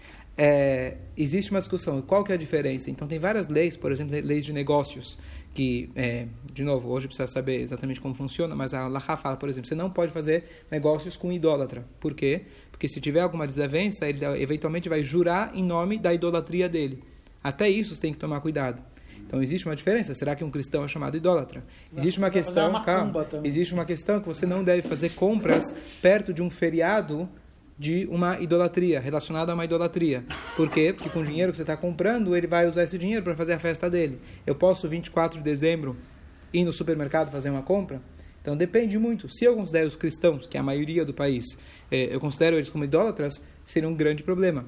É, 0.45 0.97
existe 1.17 1.53
uma 1.53 1.61
discussão. 1.61 2.03
Qual 2.03 2.25
que 2.25 2.33
é 2.33 2.35
a 2.35 2.39
diferença? 2.39 2.91
Então, 2.91 3.07
tem 3.07 3.17
várias 3.17 3.47
leis, 3.47 3.77
por 3.77 3.93
exemplo, 3.93 4.21
leis 4.25 4.45
de 4.45 4.53
negócios, 4.53 5.17
que, 5.55 5.89
é, 5.95 6.27
de 6.53 6.65
novo, 6.65 6.89
hoje 6.89 7.07
precisa 7.07 7.29
saber 7.29 7.61
exatamente 7.61 8.01
como 8.01 8.13
funciona, 8.13 8.53
mas 8.57 8.75
a 8.75 8.87
Allah 8.87 8.99
fala, 8.99 9.37
por 9.37 9.49
exemplo, 9.49 9.69
você 9.69 9.77
não 9.77 9.89
pode 9.89 10.11
fazer 10.11 10.65
negócios 10.69 11.17
com 11.17 11.31
idólatra. 11.31 11.85
Por 12.01 12.13
quê? 12.13 12.43
Porque 12.73 12.89
se 12.89 13.01
tiver 13.01 13.21
alguma 13.21 13.47
desavença, 13.47 14.09
ele 14.09 14.25
eventualmente 14.43 14.89
vai 14.89 15.05
jurar 15.05 15.53
em 15.55 15.63
nome 15.63 15.97
da 15.97 16.13
idolatria 16.13 16.69
dele. 16.69 17.05
Até 17.41 17.71
isso 17.71 17.95
você 17.95 18.03
tem 18.03 18.13
que 18.13 18.19
tomar 18.19 18.41
cuidado. 18.41 18.83
Então 19.25 19.41
existe 19.41 19.67
uma 19.67 19.77
diferença. 19.77 20.13
Será 20.13 20.35
que 20.35 20.43
um 20.43 20.51
cristão 20.51 20.85
é 20.85 20.89
chamado 20.89 21.17
idólatra? 21.17 21.65
Existe 21.97 22.19
uma 22.19 22.33
fazer 22.33 22.41
questão, 22.41 22.83
calma, 22.83 23.29
existe 23.45 23.73
uma 23.73 23.85
questão 23.85 24.21
que 24.21 24.27
você 24.27 24.45
não 24.45 24.65
deve 24.65 24.83
fazer 24.83 25.11
compras 25.11 25.73
perto 26.03 26.35
de 26.35 26.43
um 26.43 26.51
feriado 26.51 27.29
de 27.79 28.07
uma 28.11 28.39
idolatria, 28.41 29.01
relacionada 29.01 29.53
a 29.53 29.55
uma 29.55 29.65
idolatria. 29.65 30.25
Por 30.57 30.71
quê? 30.71 30.93
Porque 30.93 31.09
com 31.09 31.21
o 31.21 31.25
dinheiro 31.25 31.51
que 31.51 31.57
você 31.57 31.63
está 31.63 31.77
comprando, 31.77 32.37
ele 32.37 32.47
vai 32.47 32.69
usar 32.69 32.85
esse 32.85 32.99
dinheiro 32.99 33.23
para 33.23 33.35
fazer 33.35 33.55
a 33.55 33.59
festa 33.59 33.89
dele. 33.91 34.21
Eu 34.47 34.55
posso, 34.55 34.89
24 34.89 35.39
de 35.39 35.45
dezembro, 35.45 35.97
ir 36.53 36.65
no 36.65 36.73
supermercado 36.73 37.31
fazer 37.31 37.51
uma 37.51 37.63
compra? 37.63 38.01
Então 38.41 38.57
depende 38.57 38.99
muito. 38.99 39.29
Se 39.29 39.45
eu 39.45 39.55
considero 39.55 39.87
os 39.87 39.97
cristãos, 39.97 40.47
que 40.47 40.57
é 40.57 40.61
a 40.61 40.63
maioria 40.63 41.05
do 41.05 41.15
país, 41.15 41.57
eh, 41.91 42.09
eu 42.15 42.21
considero 42.21 42.57
eles 42.57 42.69
como 42.69 42.85
idólatras, 42.85 43.41
seria 43.65 43.89
um 43.89 43.95
grande 43.95 44.23
problema. 44.23 44.65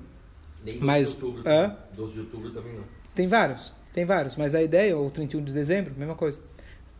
Nem 0.65 0.79
Mas, 0.79 1.15
12 1.15 1.19
de 1.19 1.25
outubro. 1.25 1.43
também. 1.43 1.77
12 1.97 2.13
de 2.15 2.21
outubro 2.21 2.51
também 2.51 2.73
não. 2.75 2.85
Tem 3.15 3.27
vários, 3.27 3.75
tem 3.93 4.05
vários, 4.05 4.37
mas 4.37 4.55
a 4.55 4.63
ideia, 4.63 4.97
ou 4.97 5.11
31 5.11 5.43
de 5.45 5.53
dezembro, 5.53 5.93
mesma 5.97 6.15
coisa. 6.15 6.41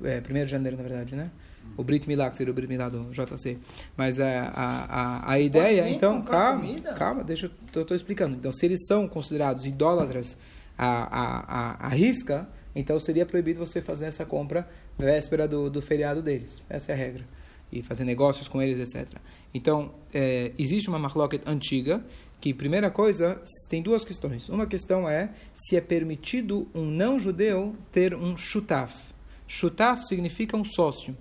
É, 0.03 0.21
1 0.29 0.45
de 0.45 0.47
janeiro, 0.47 0.77
na 0.77 0.83
verdade, 0.83 1.15
né? 1.15 1.31
O 1.77 1.83
Brit 1.83 2.07
Milá, 2.07 2.31
que 2.31 2.37
seria 2.37 2.53
o 2.53 2.55
Brit 2.55 2.69
Milá 2.69 2.89
do 2.89 3.11
JC. 3.11 3.59
Mas 3.97 4.21
a, 4.21 4.27
a, 4.27 4.85
a, 4.85 5.33
a 5.33 5.41
ideia, 5.41 5.89
então, 5.89 6.23
calma, 6.23 6.61
comida? 6.61 6.93
calma, 6.93 7.25
deixa 7.25 7.51
eu 7.75 7.83
estou 7.83 7.97
explicando. 7.97 8.37
Então, 8.37 8.53
se 8.53 8.65
eles 8.65 8.87
são 8.87 9.09
considerados 9.09 9.67
idólatras 9.67 10.37
à, 10.79 10.87
à, 10.87 11.87
à, 11.87 11.87
à 11.87 11.89
risca, 11.89 12.49
então 12.75 12.99
seria 12.99 13.27
proibido 13.27 13.59
você 13.59 13.81
fazer 13.81 14.07
essa 14.07 14.25
compra 14.25 14.69
véspera 14.99 15.49
do, 15.49 15.69
do 15.71 15.83
feriado 15.83 16.23
deles. 16.23 16.63
Essa 16.69 16.93
é 16.93 16.95
a 16.95 16.99
regra. 16.99 17.25
E 17.73 17.83
fazer 17.83 18.05
negócios 18.05 18.47
com 18.47 18.63
eles, 18.63 18.79
etc. 18.79 19.09
Então, 19.53 19.93
é, 20.13 20.53
existe 20.59 20.89
uma 20.89 20.99
marloquet 20.99 21.41
antiga 21.47 22.05
que, 22.41 22.53
primeira 22.55 22.91
coisa, 22.91 23.41
tem 23.69 23.83
duas 23.83 24.05
questões. 24.05 24.49
Uma 24.49 24.67
questão 24.67 25.09
é 25.09 25.31
se 25.55 25.77
é 25.77 25.81
permitido 25.81 26.69
um 26.75 26.85
não-judeu 26.85 27.75
ter 27.91 28.15
um 28.15 28.37
shutaf. 28.37 28.95
Shutaf 29.49 30.07
significa 30.07 30.57
um 30.57 30.65
sócio. 30.65 31.17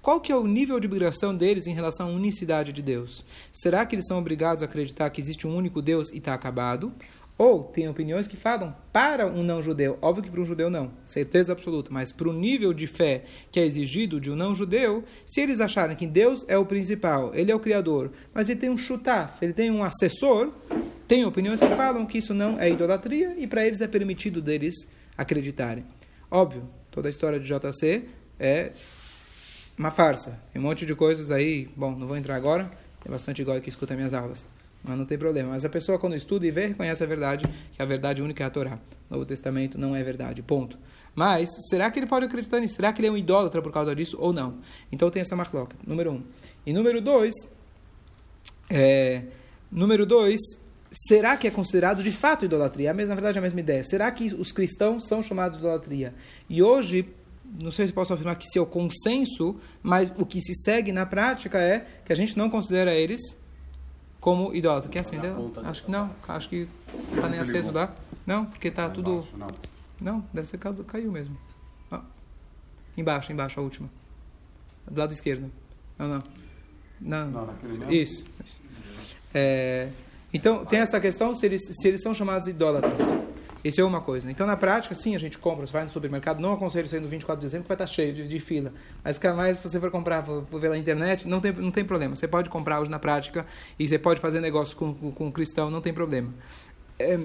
Qual 0.00 0.20
que 0.20 0.32
é 0.32 0.36
o 0.36 0.46
nível 0.46 0.80
de 0.80 0.86
obrigação 0.86 1.36
deles 1.36 1.66
em 1.66 1.74
relação 1.74 2.08
à 2.08 2.10
unicidade 2.10 2.72
de 2.72 2.80
Deus? 2.80 3.24
Será 3.52 3.84
que 3.84 3.94
eles 3.94 4.06
são 4.06 4.18
obrigados 4.18 4.62
a 4.62 4.66
acreditar 4.66 5.10
que 5.10 5.20
existe 5.20 5.46
um 5.46 5.54
único 5.54 5.82
Deus 5.82 6.10
e 6.10 6.18
está 6.18 6.32
acabado? 6.32 6.92
Ou 7.36 7.64
tem 7.64 7.88
opiniões 7.88 8.28
que 8.28 8.36
falam 8.36 8.74
para 8.92 9.26
um 9.26 9.42
não-judeu, 9.42 9.98
óbvio 10.00 10.22
que 10.22 10.30
para 10.30 10.40
um 10.40 10.44
judeu 10.44 10.70
não, 10.70 10.92
certeza 11.04 11.50
absoluta, 11.50 11.90
mas 11.92 12.12
para 12.12 12.28
o 12.28 12.32
nível 12.32 12.72
de 12.72 12.86
fé 12.86 13.24
que 13.50 13.58
é 13.58 13.66
exigido 13.66 14.20
de 14.20 14.30
um 14.30 14.36
não-judeu, 14.36 15.02
se 15.26 15.40
eles 15.40 15.60
acharem 15.60 15.96
que 15.96 16.06
Deus 16.06 16.44
é 16.46 16.56
o 16.56 16.64
principal, 16.64 17.34
ele 17.34 17.50
é 17.50 17.54
o 17.54 17.58
criador, 17.58 18.12
mas 18.32 18.48
ele 18.48 18.60
tem 18.60 18.70
um 18.70 18.76
chutaf, 18.76 19.44
ele 19.44 19.52
tem 19.52 19.68
um 19.68 19.82
assessor, 19.82 20.52
tem 21.08 21.24
opiniões 21.24 21.58
que 21.58 21.68
falam 21.74 22.06
que 22.06 22.18
isso 22.18 22.32
não 22.32 22.58
é 22.58 22.70
idolatria 22.70 23.34
e 23.36 23.48
para 23.48 23.66
eles 23.66 23.80
é 23.80 23.88
permitido 23.88 24.40
deles 24.40 24.88
acreditarem. 25.18 25.84
Óbvio, 26.30 26.68
toda 26.88 27.08
a 27.08 27.10
história 27.10 27.40
de 27.40 27.46
JC 27.46 28.04
é 28.38 28.70
uma 29.76 29.90
farsa, 29.90 30.38
tem 30.52 30.60
um 30.60 30.64
monte 30.64 30.86
de 30.86 30.94
coisas 30.94 31.30
aí, 31.30 31.68
bom, 31.76 31.94
não 31.96 32.06
vou 32.06 32.16
entrar 32.16 32.36
agora, 32.36 32.70
tem 33.02 33.10
bastante 33.10 33.42
igual 33.42 33.60
que 33.60 33.68
escuta 33.68 33.94
minhas 33.94 34.14
aulas. 34.14 34.46
Mas 34.82 34.98
não 34.98 35.06
tem 35.06 35.16
problema. 35.16 35.50
Mas 35.50 35.64
a 35.64 35.68
pessoa, 35.68 35.98
quando 35.98 36.14
estuda 36.14 36.46
e 36.46 36.50
vê, 36.50 36.66
reconhece 36.66 37.02
a 37.02 37.06
verdade, 37.06 37.46
que 37.72 37.80
a 37.80 37.86
verdade 37.86 38.22
única 38.22 38.44
é 38.44 38.46
a 38.46 38.50
Torá. 38.50 38.78
O 39.08 39.14
Novo 39.14 39.24
Testamento 39.24 39.78
não 39.78 39.96
é 39.96 40.02
verdade. 40.02 40.42
Ponto. 40.42 40.78
Mas, 41.14 41.48
será 41.70 41.90
que 41.90 41.98
ele 41.98 42.06
pode 42.06 42.26
acreditar 42.26 42.60
nisso? 42.60 42.74
Será 42.74 42.92
que 42.92 43.00
ele 43.00 43.08
é 43.08 43.10
um 43.10 43.16
idólatra 43.16 43.62
por 43.62 43.72
causa 43.72 43.94
disso 43.94 44.18
ou 44.20 44.32
não? 44.32 44.58
Então 44.92 45.10
tem 45.10 45.22
essa 45.22 45.34
marloca. 45.34 45.74
Número 45.86 46.12
um. 46.12 46.22
E 46.66 46.72
número 46.72 47.00
dois, 47.00 47.32
é, 48.68 49.22
número 49.72 50.04
dois, 50.04 50.40
será 50.90 51.36
que 51.36 51.46
é 51.46 51.50
considerado 51.50 52.02
de 52.02 52.12
fato 52.12 52.44
idolatria? 52.44 52.90
A 52.90 52.94
mesma, 52.94 53.14
na 53.14 53.20
verdade, 53.20 53.38
a 53.38 53.42
mesma 53.42 53.60
ideia. 53.60 53.82
Será 53.84 54.10
que 54.10 54.34
os 54.34 54.52
cristãos 54.52 55.06
são 55.06 55.22
chamados 55.22 55.58
de 55.58 55.64
idolatria? 55.64 56.14
E 56.48 56.62
hoje, 56.62 57.08
não 57.60 57.70
sei 57.70 57.86
se 57.86 57.92
posso 57.92 58.12
afirmar 58.12 58.36
que 58.36 58.46
é 58.56 58.60
o 58.60 58.66
consenso, 58.66 59.56
mas 59.82 60.12
o 60.18 60.26
que 60.26 60.40
se 60.40 60.54
segue 60.54 60.92
na 60.92 61.06
prática 61.06 61.58
é 61.58 61.86
que 62.04 62.12
a 62.12 62.16
gente 62.16 62.36
não 62.36 62.50
considera 62.50 62.92
eles 62.92 63.20
como 64.20 64.54
idólatra. 64.54 64.90
Quer 64.90 65.00
acender? 65.00 65.32
Acho 65.64 65.84
que 65.84 65.90
não. 65.90 66.10
Acho 66.26 66.48
que 66.48 66.68
não 67.10 67.16
está 67.16 67.28
nem 67.28 67.40
aceso 67.40 67.70
lá. 67.70 67.94
Não, 68.26 68.46
porque 68.46 68.68
está 68.68 68.88
tudo. 68.88 69.26
Não, 70.00 70.24
deve 70.32 70.48
ser 70.48 70.58
caiu, 70.58 70.84
caiu 70.84 71.12
mesmo. 71.12 71.36
Ah. 71.90 72.02
Embaixo, 72.96 73.32
embaixo, 73.32 73.60
a 73.60 73.62
última. 73.62 73.88
Do 74.90 74.98
lado 74.98 75.12
esquerdo. 75.12 75.50
Não, 75.98 76.08
não. 76.08 76.22
Não. 77.00 77.30
não 77.30 77.90
isso. 77.90 78.24
isso. 78.44 78.60
É, 79.32 79.90
então, 80.32 80.64
tem 80.64 80.80
essa 80.80 81.00
questão 81.00 81.34
se 81.34 81.44
eles, 81.46 81.62
se 81.64 81.88
eles 81.88 82.02
são 82.02 82.14
chamados 82.14 82.48
idólatras. 82.48 83.08
Isso 83.64 83.80
é 83.80 83.84
uma 83.84 84.02
coisa. 84.02 84.30
Então, 84.30 84.46
na 84.46 84.58
prática, 84.58 84.94
sim, 84.94 85.16
a 85.16 85.18
gente 85.18 85.38
compra. 85.38 85.66
Você 85.66 85.72
vai 85.72 85.84
no 85.84 85.90
supermercado, 85.90 86.38
não 86.38 86.52
aconselho 86.52 86.86
sair 86.86 87.00
no 87.00 87.08
24 87.08 87.40
de 87.40 87.46
dezembro, 87.46 87.64
que 87.64 87.68
vai 87.68 87.74
estar 87.76 87.86
cheio 87.86 88.12
de, 88.12 88.28
de 88.28 88.38
fila. 88.38 88.70
Mas, 89.02 89.18
mais, 89.34 89.56
se 89.56 89.66
você 89.66 89.80
for 89.80 89.90
comprar 89.90 90.22
pela 90.22 90.76
internet, 90.76 91.26
não 91.26 91.40
tem, 91.40 91.50
não 91.50 91.70
tem 91.70 91.82
problema. 91.82 92.14
Você 92.14 92.28
pode 92.28 92.50
comprar 92.50 92.80
hoje 92.80 92.90
na 92.90 92.98
prática 92.98 93.46
e 93.78 93.88
você 93.88 93.98
pode 93.98 94.20
fazer 94.20 94.42
negócio 94.42 94.76
com, 94.76 94.92
com, 94.92 95.10
com 95.10 95.32
cristão, 95.32 95.70
não 95.70 95.80
tem 95.80 95.94
problema. 95.94 96.34
É... 96.98 97.18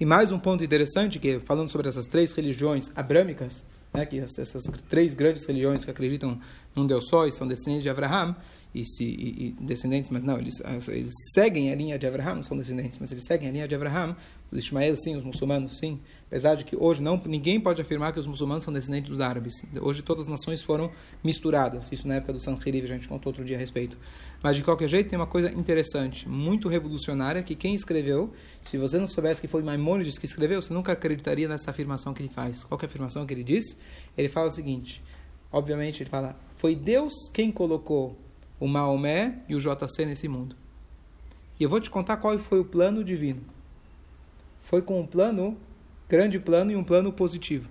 e 0.00 0.06
mais 0.06 0.32
um 0.32 0.38
ponto 0.38 0.64
interessante, 0.64 1.18
que 1.18 1.38
falando 1.40 1.70
sobre 1.70 1.90
essas 1.90 2.06
três 2.06 2.32
religiões 2.32 2.90
abrâmicas, 2.96 3.66
né, 3.92 4.06
que 4.06 4.18
essas 4.18 4.66
três 4.88 5.12
grandes 5.12 5.44
religiões 5.44 5.84
que 5.84 5.90
acreditam 5.90 6.40
num 6.74 6.86
Deus 6.86 7.06
só 7.06 7.26
e 7.26 7.32
são 7.32 7.46
descendentes 7.46 7.82
de 7.82 7.90
Abraham, 7.90 8.34
e, 8.74 8.84
se, 8.84 9.04
e, 9.04 9.48
e 9.48 9.50
descendentes, 9.60 10.10
mas 10.10 10.22
não, 10.22 10.38
eles, 10.38 10.62
eles 10.88 11.12
seguem 11.34 11.70
a 11.70 11.74
linha 11.74 11.98
de 11.98 12.06
Abraham, 12.06 12.36
não 12.36 12.42
são 12.42 12.56
descendentes, 12.56 12.98
mas 12.98 13.12
eles 13.12 13.24
seguem 13.24 13.48
a 13.48 13.52
linha 13.52 13.68
de 13.68 13.74
Abraham, 13.74 14.16
os 14.50 14.64
Ismael 14.64 14.96
sim, 14.96 15.16
os 15.16 15.22
muçulmanos 15.22 15.78
sim, 15.78 16.00
apesar 16.26 16.54
de 16.54 16.64
que 16.64 16.74
hoje 16.76 17.02
não, 17.02 17.20
ninguém 17.26 17.60
pode 17.60 17.80
afirmar 17.82 18.12
que 18.12 18.20
os 18.20 18.26
muçulmanos 18.26 18.64
são 18.64 18.72
descendentes 18.72 19.10
dos 19.10 19.20
árabes. 19.20 19.54
Hoje 19.80 20.02
todas 20.02 20.22
as 20.22 20.28
nações 20.28 20.62
foram 20.62 20.90
misturadas, 21.22 21.92
isso 21.92 22.08
na 22.08 22.14
época 22.14 22.32
do 22.32 22.40
Sanheriv, 22.40 22.84
a 22.84 22.94
gente 22.94 23.08
contou 23.08 23.30
outro 23.30 23.44
dia 23.44 23.56
a 23.56 23.60
respeito. 23.60 23.98
Mas 24.42 24.56
de 24.56 24.62
qualquer 24.62 24.88
jeito 24.88 25.10
tem 25.10 25.18
uma 25.18 25.26
coisa 25.26 25.52
interessante, 25.52 26.26
muito 26.26 26.68
revolucionária, 26.68 27.42
que 27.42 27.54
quem 27.54 27.74
escreveu, 27.74 28.32
se 28.62 28.78
você 28.78 28.98
não 28.98 29.08
soubesse 29.08 29.40
que 29.40 29.48
foi 29.48 29.62
Maimônides 29.62 30.18
que 30.18 30.24
escreveu, 30.24 30.62
você 30.62 30.72
nunca 30.72 30.92
acreditaria 30.92 31.46
nessa 31.46 31.70
afirmação 31.70 32.14
que 32.14 32.22
ele 32.22 32.30
faz. 32.30 32.64
Qual 32.64 32.80
é 32.80 32.84
a 32.84 32.86
afirmação 32.86 33.26
que 33.26 33.34
ele 33.34 33.44
diz? 33.44 33.76
Ele 34.16 34.28
fala 34.28 34.48
o 34.48 34.50
seguinte, 34.50 35.02
obviamente 35.50 36.02
ele 36.02 36.10
fala, 36.10 36.38
foi 36.56 36.74
Deus 36.74 37.12
quem 37.32 37.52
colocou 37.52 38.16
o 38.62 38.68
Maomé 38.68 39.40
e 39.48 39.56
o 39.56 39.58
JC 39.58 40.06
nesse 40.06 40.28
mundo. 40.28 40.54
E 41.58 41.64
eu 41.64 41.68
vou 41.68 41.80
te 41.80 41.90
contar 41.90 42.18
qual 42.18 42.38
foi 42.38 42.60
o 42.60 42.64
plano 42.64 43.02
divino. 43.02 43.40
Foi 44.60 44.80
com 44.80 45.00
um 45.00 45.06
plano, 45.06 45.56
grande 46.08 46.38
plano 46.38 46.70
e 46.70 46.76
um 46.76 46.84
plano 46.84 47.12
positivo. 47.12 47.68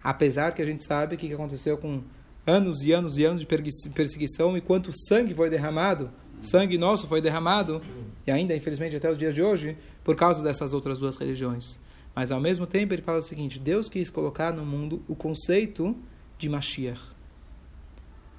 Apesar 0.00 0.52
que 0.52 0.62
a 0.62 0.64
gente 0.64 0.84
sabe 0.84 1.16
o 1.16 1.18
que 1.18 1.34
aconteceu 1.34 1.76
com 1.76 2.04
anos 2.46 2.84
e 2.84 2.92
anos 2.92 3.18
e 3.18 3.24
anos 3.24 3.40
de 3.40 3.46
perseguição 3.92 4.56
e 4.56 4.60
quanto 4.60 4.92
sangue 5.08 5.34
foi 5.34 5.50
derramado, 5.50 6.12
sangue 6.38 6.78
nosso 6.78 7.08
foi 7.08 7.20
derramado, 7.20 7.82
e 8.24 8.30
ainda, 8.30 8.54
infelizmente, 8.54 8.94
até 8.94 9.10
os 9.10 9.18
dias 9.18 9.34
de 9.34 9.42
hoje, 9.42 9.76
por 10.04 10.14
causa 10.14 10.44
dessas 10.44 10.72
outras 10.72 11.00
duas 11.00 11.16
religiões. 11.16 11.80
Mas, 12.14 12.30
ao 12.30 12.38
mesmo 12.38 12.68
tempo, 12.68 12.94
ele 12.94 13.02
fala 13.02 13.18
o 13.18 13.24
seguinte: 13.24 13.58
Deus 13.58 13.88
quis 13.88 14.08
colocar 14.08 14.52
no 14.52 14.64
mundo 14.64 15.02
o 15.08 15.16
conceito 15.16 15.96
de 16.38 16.48
Mashiach. 16.48 17.18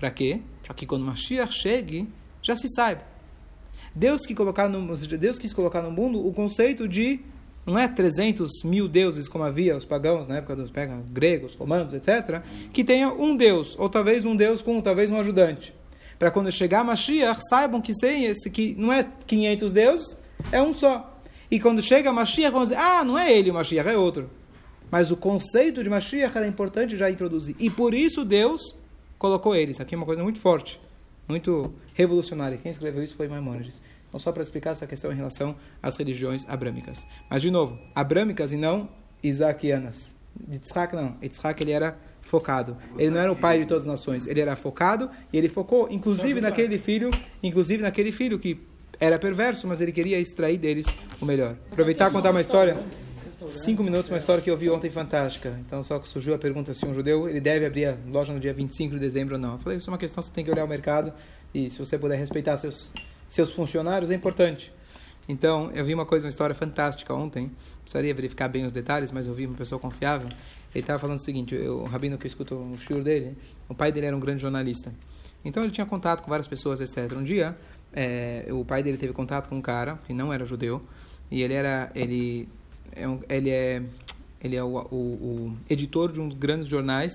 Para 0.01 0.09
quê? 0.09 0.39
Para 0.63 0.73
que 0.73 0.87
quando 0.87 1.05
Mashiach 1.05 1.53
chegue, 1.53 2.07
já 2.41 2.55
se 2.55 2.67
saiba. 2.67 3.03
Deus, 3.93 4.21
que 4.21 4.33
colocar 4.33 4.67
no, 4.67 4.97
Deus 4.97 5.37
quis 5.37 5.53
colocar 5.53 5.83
no 5.83 5.91
mundo 5.91 6.25
o 6.25 6.33
conceito 6.33 6.87
de 6.87 7.19
não 7.67 7.77
é 7.77 7.87
300 7.87 8.63
mil 8.63 8.87
deuses 8.87 9.27
como 9.27 9.43
havia 9.43 9.77
os 9.77 9.85
pagãos 9.85 10.27
na 10.27 10.37
época 10.37 10.55
dos 10.55 10.71
pega, 10.71 10.99
gregos, 11.11 11.53
romanos, 11.53 11.93
etc., 11.93 12.41
que 12.73 12.83
tenha 12.83 13.09
um 13.13 13.35
Deus, 13.35 13.75
ou 13.77 13.87
talvez 13.87 14.25
um 14.25 14.35
Deus 14.35 14.63
com 14.63 14.81
talvez 14.81 15.11
um 15.11 15.19
ajudante. 15.19 15.71
Para 16.17 16.31
quando 16.31 16.51
chegar 16.51 16.83
Mashiach, 16.83 17.39
saibam 17.47 17.79
que, 17.79 17.93
sei, 17.93 18.25
esse, 18.25 18.49
que 18.49 18.73
não 18.79 18.91
é 18.91 19.07
500 19.27 19.71
deuses, 19.71 20.17
é 20.51 20.59
um 20.59 20.73
só. 20.73 21.21
E 21.51 21.59
quando 21.59 21.79
chega 21.79 22.11
Mashiach, 22.11 22.51
vão 22.51 22.63
dizer, 22.63 22.77
ah, 22.77 23.03
não 23.03 23.19
é 23.19 23.31
ele 23.31 23.51
o 23.51 23.53
Mashiach, 23.53 23.87
é 23.87 23.95
outro. 23.95 24.31
Mas 24.89 25.11
o 25.11 25.15
conceito 25.15 25.83
de 25.83 25.91
Mashiach 25.91 26.35
era 26.35 26.47
importante 26.47 26.97
já 26.97 27.07
introduzir. 27.11 27.55
E 27.59 27.69
por 27.69 27.93
isso 27.93 28.25
Deus 28.25 28.80
colocou 29.21 29.55
ele. 29.55 29.71
Isso 29.71 29.83
aqui 29.83 29.93
é 29.93 29.97
uma 29.97 30.05
coisa 30.05 30.23
muito 30.23 30.39
forte, 30.39 30.81
muito 31.27 31.71
revolucionária. 31.93 32.57
Quem 32.57 32.71
escreveu 32.71 33.03
isso 33.03 33.15
foi 33.15 33.27
Maimônides. 33.27 33.79
Então, 34.07 34.19
só 34.19 34.31
para 34.31 34.41
explicar 34.41 34.71
essa 34.71 34.87
questão 34.87 35.11
em 35.11 35.15
relação 35.15 35.55
às 35.81 35.95
religiões 35.95 36.43
abrâmicas. 36.49 37.05
Mas, 37.29 37.43
de 37.43 37.51
novo, 37.51 37.77
abrâmicas 37.93 38.51
e 38.51 38.57
não 38.57 38.89
isaquianas. 39.21 40.15
Yitzhak 40.51 40.95
não. 40.95 41.15
Yitzhak 41.21 41.61
ele 41.61 41.71
era 41.71 41.95
focado. 42.19 42.75
Ele 42.97 43.11
não 43.11 43.21
era 43.21 43.31
o 43.31 43.35
pai 43.35 43.59
de 43.59 43.67
todas 43.67 43.83
as 43.83 43.87
nações. 43.87 44.25
Ele 44.25 44.41
era 44.41 44.55
focado 44.55 45.07
e 45.31 45.37
ele 45.37 45.49
focou, 45.49 45.87
inclusive 45.91 46.41
naquele 46.41 46.79
filho, 46.79 47.11
inclusive 47.43 47.83
naquele 47.83 48.11
filho 48.11 48.39
que 48.39 48.59
era 48.99 49.19
perverso, 49.19 49.67
mas 49.67 49.81
ele 49.81 49.91
queria 49.91 50.19
extrair 50.19 50.57
deles 50.57 50.87
o 51.21 51.25
melhor. 51.25 51.55
Aproveitar 51.71 52.09
e 52.09 52.13
contar 52.13 52.31
uma 52.31 52.41
história. 52.41 52.83
Cinco 53.47 53.83
minutos, 53.83 54.09
uma 54.09 54.17
história 54.17 54.41
que 54.41 54.51
eu 54.51 54.57
vi 54.57 54.69
ontem 54.69 54.91
fantástica. 54.91 55.59
Então, 55.65 55.81
só 55.81 55.97
que 55.97 56.07
surgiu 56.07 56.35
a 56.35 56.37
pergunta 56.37 56.73
se 56.73 56.85
um 56.85 56.93
judeu 56.93 57.27
ele 57.27 57.41
deve 57.41 57.65
abrir 57.65 57.85
a 57.85 57.97
loja 58.07 58.31
no 58.31 58.39
dia 58.39 58.53
25 58.53 58.93
de 58.93 58.99
dezembro 58.99 59.35
ou 59.35 59.41
não. 59.41 59.53
Eu 59.53 59.59
falei, 59.59 59.77
isso 59.79 59.89
é 59.89 59.91
uma 59.91 59.97
questão, 59.97 60.21
você 60.21 60.31
tem 60.31 60.45
que 60.45 60.51
olhar 60.51 60.63
o 60.63 60.67
mercado 60.67 61.11
e 61.53 61.69
se 61.69 61.79
você 61.79 61.97
puder 61.97 62.17
respeitar 62.17 62.57
seus, 62.57 62.91
seus 63.27 63.51
funcionários, 63.51 64.11
é 64.11 64.15
importante. 64.15 64.71
Então, 65.27 65.71
eu 65.73 65.83
vi 65.83 65.93
uma 65.93 66.05
coisa, 66.05 66.25
uma 66.25 66.29
história 66.29 66.53
fantástica 66.53 67.13
ontem. 67.13 67.51
Precisaria 67.81 68.13
verificar 68.13 68.47
bem 68.47 68.65
os 68.65 68.71
detalhes, 68.71 69.11
mas 69.11 69.25
eu 69.25 69.33
vi 69.33 69.47
uma 69.47 69.57
pessoa 69.57 69.79
confiável. 69.79 70.27
Ele 70.73 70.83
estava 70.83 70.99
falando 70.99 71.17
o 71.17 71.21
seguinte: 71.21 71.55
eu, 71.55 71.79
o 71.79 71.85
rabino 71.85 72.17
que 72.17 72.25
eu 72.25 72.27
escuto 72.27 72.55
o 72.55 72.77
shiur 72.77 73.01
dele, 73.01 73.35
o 73.67 73.73
pai 73.73 73.91
dele 73.91 74.07
era 74.07 74.15
um 74.15 74.19
grande 74.19 74.41
jornalista. 74.41 74.93
Então, 75.43 75.63
ele 75.63 75.71
tinha 75.71 75.85
contato 75.85 76.21
com 76.21 76.29
várias 76.29 76.47
pessoas, 76.47 76.79
etc. 76.79 77.11
Um 77.17 77.23
dia, 77.23 77.57
é, 77.93 78.45
o 78.51 78.63
pai 78.63 78.83
dele 78.83 78.97
teve 78.97 79.13
contato 79.13 79.49
com 79.49 79.55
um 79.55 79.61
cara 79.61 79.99
que 80.05 80.13
não 80.13 80.31
era 80.31 80.45
judeu 80.45 80.81
e 81.29 81.41
ele 81.41 81.53
era 81.53 81.91
ele 81.95 82.47
é 82.93 83.07
um, 83.07 83.19
ele 83.29 83.49
é 83.49 83.83
ele 84.43 84.55
é 84.55 84.63
o, 84.63 84.75
o, 84.75 84.95
o, 84.95 85.57
editor 85.69 86.11
de 86.11 86.19
um 86.19 86.27
dos 86.27 86.37
grandes 86.37 86.67
jornais 86.67 87.13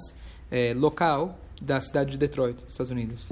é, 0.51 0.73
local 0.75 1.39
da 1.61 1.81
cidade 1.81 2.13
de 2.13 2.19
Detroit, 2.19 2.57
Estados 2.69 2.91
Unidos. 2.91 3.31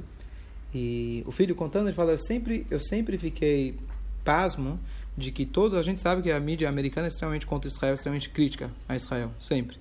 E 0.74 1.22
o 1.26 1.30
filho 1.30 1.54
contando, 1.54 1.86
ele 1.86 1.94
fala: 1.94 2.12
eu 2.12 2.18
sempre 2.18 2.66
eu 2.70 2.80
sempre 2.80 3.16
fiquei 3.18 3.76
pasmo 4.24 4.80
de 5.16 5.30
que 5.30 5.46
todos 5.46 5.78
a 5.78 5.82
gente 5.82 6.00
sabe 6.00 6.22
que 6.22 6.32
a 6.32 6.40
mídia 6.40 6.68
americana 6.68 7.06
é 7.06 7.08
extremamente 7.08 7.46
contra 7.46 7.68
Israel, 7.68 7.94
extremamente 7.94 8.30
crítica 8.30 8.70
a 8.88 8.96
Israel, 8.96 9.30
sempre. 9.40 9.76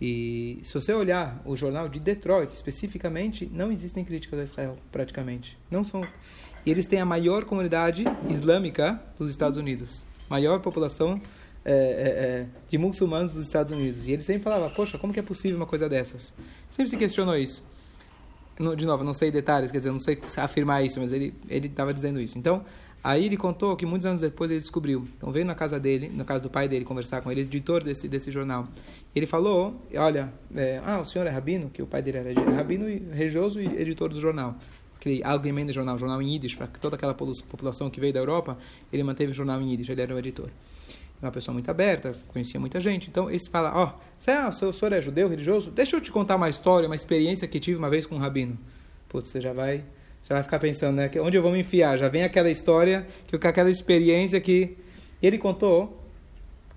E 0.00 0.58
se 0.62 0.74
você 0.74 0.92
olhar 0.92 1.40
o 1.44 1.54
jornal 1.54 1.88
de 1.88 2.00
Detroit, 2.00 2.52
especificamente, 2.52 3.48
não 3.52 3.70
existem 3.70 4.04
críticas 4.04 4.40
a 4.40 4.42
Israel, 4.42 4.78
praticamente. 4.90 5.56
Não 5.70 5.84
são. 5.84 6.02
E 6.66 6.70
eles 6.70 6.86
têm 6.86 7.00
a 7.00 7.04
maior 7.04 7.44
comunidade 7.44 8.04
islâmica 8.28 9.00
dos 9.18 9.30
Estados 9.30 9.56
Unidos, 9.56 10.04
maior 10.28 10.60
população 10.60 11.20
é, 11.64 11.72
é, 11.72 11.74
é, 11.74 12.46
de 12.68 12.78
muçulmanos 12.78 13.32
dos 13.32 13.44
Estados 13.44 13.72
Unidos. 13.72 14.04
E 14.06 14.12
ele 14.12 14.22
sempre 14.22 14.42
falava, 14.42 14.68
poxa, 14.70 14.98
como 14.98 15.12
que 15.12 15.20
é 15.20 15.22
possível 15.22 15.56
uma 15.56 15.66
coisa 15.66 15.88
dessas? 15.88 16.32
Sempre 16.70 16.90
se 16.90 16.96
questionou 16.96 17.36
isso. 17.36 17.62
De 18.76 18.84
novo, 18.86 19.02
não 19.02 19.14
sei 19.14 19.30
detalhes, 19.30 19.72
quer 19.72 19.78
dizer, 19.78 19.90
não 19.90 19.98
sei 19.98 20.20
afirmar 20.36 20.84
isso, 20.84 21.00
mas 21.00 21.12
ele 21.12 21.34
estava 21.48 21.92
dizendo 21.92 22.20
isso. 22.20 22.38
Então, 22.38 22.64
Aí 23.04 23.26
ele 23.26 23.36
contou 23.36 23.74
que 23.74 23.84
muitos 23.84 24.06
anos 24.06 24.20
depois 24.20 24.48
ele 24.50 24.60
descobriu. 24.60 25.08
Então 25.16 25.32
veio 25.32 25.44
na 25.44 25.56
casa 25.56 25.80
dele, 25.80 26.08
na 26.08 26.24
casa 26.24 26.40
do 26.40 26.48
pai 26.48 26.68
dele, 26.68 26.84
conversar 26.84 27.20
com 27.20 27.32
ele, 27.32 27.40
editor 27.40 27.82
desse, 27.82 28.06
desse 28.08 28.30
jornal. 28.30 28.68
Ele 29.14 29.26
falou: 29.26 29.82
Olha, 29.96 30.32
é, 30.54 30.80
ah, 30.84 31.00
o 31.00 31.04
senhor 31.04 31.26
é 31.26 31.30
rabino, 31.30 31.68
que 31.68 31.82
o 31.82 31.86
pai 31.86 32.00
dele 32.00 32.18
era 32.18 32.54
rabino 32.54 32.88
e 32.88 32.98
religioso 33.12 33.60
e 33.60 33.66
editor 33.66 34.08
do 34.10 34.20
jornal. 34.20 34.54
Aquele 34.94 35.20
Allgemeine 35.24 35.72
Jornal, 35.72 35.98
jornal 35.98 36.22
em 36.22 36.32
Yiddish, 36.32 36.54
para 36.54 36.68
toda 36.68 36.94
aquela 36.94 37.12
população 37.12 37.90
que 37.90 37.98
veio 37.98 38.12
da 38.12 38.20
Europa, 38.20 38.56
ele 38.92 39.02
manteve 39.02 39.32
o 39.32 39.34
jornal 39.34 39.60
em 39.60 39.72
Yiddish, 39.72 39.88
ele 39.88 40.00
era 40.00 40.14
o 40.14 40.18
editor. 40.20 40.48
Uma 41.22 41.30
pessoa 41.30 41.52
muito 41.52 41.70
aberta, 41.70 42.16
conhecia 42.28 42.58
muita 42.58 42.80
gente. 42.80 43.08
Então 43.08 43.30
ele 43.30 43.38
fala: 43.48 43.72
Ó, 43.74 43.92
oh, 43.92 44.68
o 44.68 44.72
senhor 44.72 44.92
é 44.92 45.00
judeu, 45.00 45.28
religioso? 45.28 45.70
Deixa 45.70 45.96
eu 45.96 46.00
te 46.00 46.10
contar 46.10 46.34
uma 46.34 46.48
história, 46.48 46.88
uma 46.88 46.96
experiência 46.96 47.46
que 47.46 47.60
tive 47.60 47.78
uma 47.78 47.88
vez 47.88 48.04
com 48.04 48.16
um 48.16 48.18
rabino. 48.18 48.58
Putz, 49.08 49.28
você 49.28 49.40
já 49.40 49.52
vai 49.52 49.84
você 50.22 50.32
vai 50.32 50.42
ficar 50.42 50.60
pensando, 50.60 50.96
né? 50.96 51.10
Onde 51.20 51.36
eu 51.36 51.42
vou 51.42 51.50
me 51.50 51.60
enfiar? 51.60 51.96
Já 51.98 52.08
vem 52.08 52.22
aquela 52.22 52.48
história, 52.48 53.06
que 53.26 53.36
aquela 53.46 53.70
experiência 53.70 54.40
que 54.40 54.76
ele 55.20 55.36
contou 55.36 56.00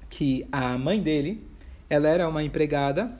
que 0.09 0.47
a 0.51 0.77
mãe 0.77 0.99
dele, 1.01 1.45
ela 1.89 2.07
era 2.07 2.27
uma 2.27 2.41
empregada, 2.41 3.11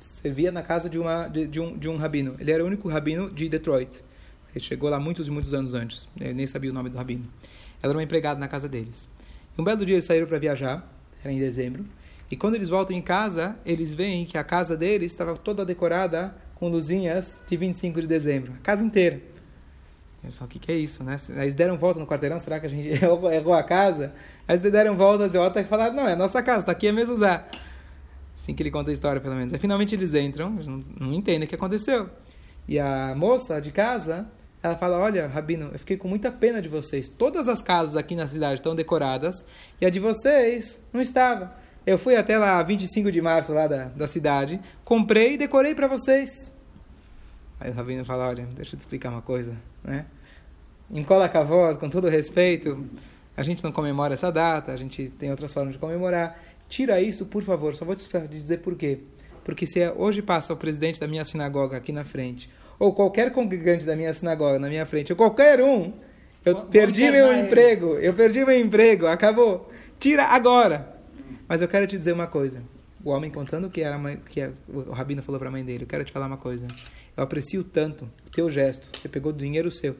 servia 0.00 0.50
na 0.50 0.62
casa 0.62 0.88
de, 0.88 0.98
uma, 0.98 1.28
de, 1.28 1.46
de, 1.46 1.60
um, 1.60 1.76
de 1.76 1.88
um 1.88 1.96
rabino. 1.96 2.34
Ele 2.38 2.50
era 2.50 2.62
o 2.62 2.66
único 2.66 2.88
rabino 2.88 3.30
de 3.30 3.48
Detroit. 3.48 3.90
Ele 4.54 4.64
chegou 4.64 4.90
lá 4.90 4.98
muitos 4.98 5.28
e 5.28 5.30
muitos 5.30 5.54
anos 5.54 5.74
antes. 5.74 6.08
Ele 6.20 6.34
nem 6.34 6.46
sabia 6.46 6.70
o 6.70 6.74
nome 6.74 6.90
do 6.90 6.96
rabino. 6.96 7.24
Ela 7.82 7.92
era 7.92 7.98
uma 7.98 8.02
empregada 8.02 8.40
na 8.40 8.48
casa 8.48 8.68
deles. 8.68 9.08
Um 9.58 9.64
belo 9.64 9.84
dia 9.84 9.94
eles 9.94 10.04
saíram 10.04 10.26
para 10.26 10.38
viajar, 10.38 10.86
era 11.22 11.32
em 11.32 11.38
dezembro. 11.38 11.84
E 12.30 12.36
quando 12.36 12.54
eles 12.54 12.70
voltam 12.70 12.96
em 12.96 13.02
casa, 13.02 13.56
eles 13.66 13.92
veem 13.92 14.24
que 14.24 14.38
a 14.38 14.44
casa 14.44 14.76
deles 14.76 15.12
estava 15.12 15.36
toda 15.36 15.66
decorada 15.66 16.34
com 16.54 16.68
luzinhas 16.68 17.38
de 17.46 17.56
25 17.56 18.00
de 18.00 18.06
dezembro. 18.06 18.54
A 18.54 18.62
casa 18.62 18.82
inteira. 18.82 19.20
Eles 20.22 20.36
falam, 20.36 20.48
o 20.48 20.50
que, 20.50 20.58
que 20.58 20.72
é 20.72 20.76
isso, 20.76 21.02
né? 21.02 21.16
Eles 21.36 21.54
deram 21.54 21.76
volta 21.76 21.98
no 21.98 22.06
quarteirão, 22.06 22.38
será 22.38 22.60
que 22.60 22.66
a 22.66 22.68
gente 22.68 22.88
errou 23.04 23.52
a 23.52 23.62
casa? 23.62 24.14
Aí 24.46 24.56
eles 24.56 24.70
deram 24.70 24.96
volta 24.96 25.28
volta 25.28 25.60
e 25.60 25.64
falaram, 25.64 25.94
não, 25.94 26.08
é 26.08 26.12
a 26.12 26.16
nossa 26.16 26.42
casa, 26.42 26.60
está 26.60 26.72
aqui 26.72 26.86
é 26.86 26.92
mesmo 26.92 27.14
usar. 27.14 27.50
Assim 28.34 28.54
que 28.54 28.62
ele 28.62 28.70
conta 28.70 28.90
a 28.90 28.92
história, 28.92 29.20
pelo 29.20 29.34
menos. 29.34 29.52
Aí 29.52 29.58
finalmente 29.58 29.94
eles 29.94 30.14
entram, 30.14 30.54
eles 30.54 30.68
não, 30.68 30.82
não 30.98 31.12
entendem 31.12 31.44
o 31.44 31.46
que 31.46 31.54
aconteceu. 31.54 32.08
E 32.66 32.78
a 32.78 33.14
moça 33.14 33.60
de 33.60 33.72
casa, 33.72 34.26
ela 34.62 34.76
fala, 34.76 34.98
olha, 34.98 35.26
Rabino, 35.26 35.70
eu 35.72 35.78
fiquei 35.78 35.96
com 35.96 36.06
muita 36.06 36.30
pena 36.30 36.62
de 36.62 36.68
vocês. 36.68 37.08
Todas 37.08 37.48
as 37.48 37.60
casas 37.60 37.96
aqui 37.96 38.14
na 38.14 38.28
cidade 38.28 38.54
estão 38.54 38.76
decoradas 38.76 39.44
e 39.80 39.86
a 39.86 39.90
de 39.90 39.98
vocês 39.98 40.80
não 40.92 41.00
estava. 41.00 41.56
Eu 41.84 41.98
fui 41.98 42.14
até 42.14 42.38
lá 42.38 42.62
25 42.62 43.10
de 43.10 43.20
março 43.20 43.52
lá 43.52 43.66
da, 43.66 43.86
da 43.86 44.06
cidade, 44.06 44.60
comprei 44.84 45.34
e 45.34 45.36
decorei 45.36 45.74
para 45.74 45.88
vocês. 45.88 46.52
Aí 47.58 47.70
o 47.70 47.74
Rabino 47.74 48.04
fala, 48.04 48.28
olha, 48.28 48.46
deixa 48.54 48.74
eu 48.74 48.78
te 48.78 48.82
explicar 48.82 49.10
uma 49.10 49.22
coisa, 49.22 49.56
né? 49.82 50.06
Em 50.90 51.02
Kola 51.02 51.28
Kavod, 51.28 51.78
com 51.80 51.88
todo 51.88 52.08
respeito, 52.08 52.86
a 53.36 53.42
gente 53.42 53.64
não 53.64 53.72
comemora 53.72 54.14
essa 54.14 54.30
data, 54.30 54.72
a 54.72 54.76
gente 54.76 55.08
tem 55.18 55.30
outras 55.30 55.52
formas 55.52 55.72
de 55.72 55.78
comemorar. 55.78 56.38
Tira 56.68 57.00
isso, 57.00 57.26
por 57.26 57.42
favor, 57.42 57.74
só 57.74 57.84
vou 57.84 57.96
te 57.96 58.08
dizer 58.28 58.58
por 58.58 58.76
quê. 58.76 59.00
Porque 59.44 59.66
se 59.66 59.80
hoje 59.96 60.22
passa 60.22 60.52
o 60.52 60.56
presidente 60.56 61.00
da 61.00 61.08
minha 61.08 61.24
sinagoga 61.24 61.76
aqui 61.76 61.92
na 61.92 62.04
frente, 62.04 62.48
ou 62.82 62.92
qualquer 62.92 63.30
congregante 63.30 63.86
da 63.86 63.94
minha 63.94 64.12
sinagoga 64.12 64.58
na 64.58 64.68
minha 64.68 64.84
frente, 64.84 65.12
ou 65.12 65.16
qualquer 65.16 65.60
um, 65.60 65.92
eu 66.44 66.52
Vou 66.52 66.62
perdi 66.64 67.08
meu 67.12 67.32
emprego, 67.32 67.94
eu 67.94 68.12
perdi 68.12 68.44
meu 68.44 68.58
emprego, 68.58 69.06
acabou. 69.06 69.70
Tira 70.00 70.24
agora. 70.24 70.92
Mas 71.46 71.62
eu 71.62 71.68
quero 71.68 71.86
te 71.86 71.96
dizer 71.96 72.12
uma 72.12 72.26
coisa. 72.26 72.60
O 73.04 73.10
homem 73.10 73.30
contando 73.30 73.70
que 73.70 73.82
era 73.82 73.96
mãe, 73.96 74.20
que 74.28 74.52
o 74.66 74.90
rabino 74.90 75.22
falou 75.22 75.38
para 75.38 75.48
a 75.48 75.52
mãe 75.52 75.64
dele, 75.64 75.84
eu 75.84 75.86
quero 75.86 76.02
te 76.02 76.10
falar 76.10 76.26
uma 76.26 76.36
coisa. 76.36 76.66
Eu 77.16 77.22
aprecio 77.22 77.62
tanto 77.62 78.10
o 78.26 78.30
teu 78.30 78.50
gesto. 78.50 78.88
Você 78.98 79.08
pegou 79.08 79.32
dinheiro 79.32 79.70
seu. 79.70 79.94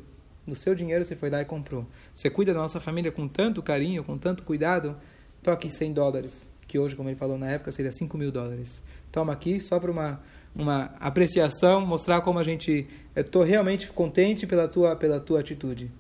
No 0.45 0.57
seu 0.57 0.75
dinheiro 0.75 1.05
você 1.05 1.15
foi 1.15 1.31
lá 1.31 1.41
e 1.41 1.45
comprou. 1.45 1.87
Você 2.13 2.29
cuida 2.31 2.53
da 2.53 2.59
nossa 2.59 2.81
família 2.81 3.13
com 3.13 3.29
tanto 3.29 3.63
carinho, 3.63 4.03
com 4.03 4.19
tanto 4.19 4.43
cuidado. 4.43 4.97
Toma 5.41 5.55
aqui 5.55 5.71
100 5.71 5.93
dólares. 5.93 6.51
Que 6.67 6.81
hoje, 6.81 6.97
como 6.97 7.09
ele 7.09 7.17
falou 7.17 7.39
na 7.39 7.49
época, 7.49 7.71
seria 7.71 7.93
5 7.93 8.19
mil 8.19 8.33
dólares. 8.33 8.83
Toma 9.13 9.33
aqui 9.33 9.61
só 9.61 9.79
para 9.79 9.91
uma, 9.91 10.21
uma 10.55 10.95
apreciação, 11.01 11.85
mostrar 11.85 12.21
como 12.21 12.39
a 12.39 12.45
gente. 12.45 12.87
Estou 13.15 13.43
realmente 13.43 13.89
contente 13.93 14.47
pela 14.47 14.69
tua, 14.69 14.97
pela 14.97 15.21
tua 15.21 15.41
atitude. 15.41 15.91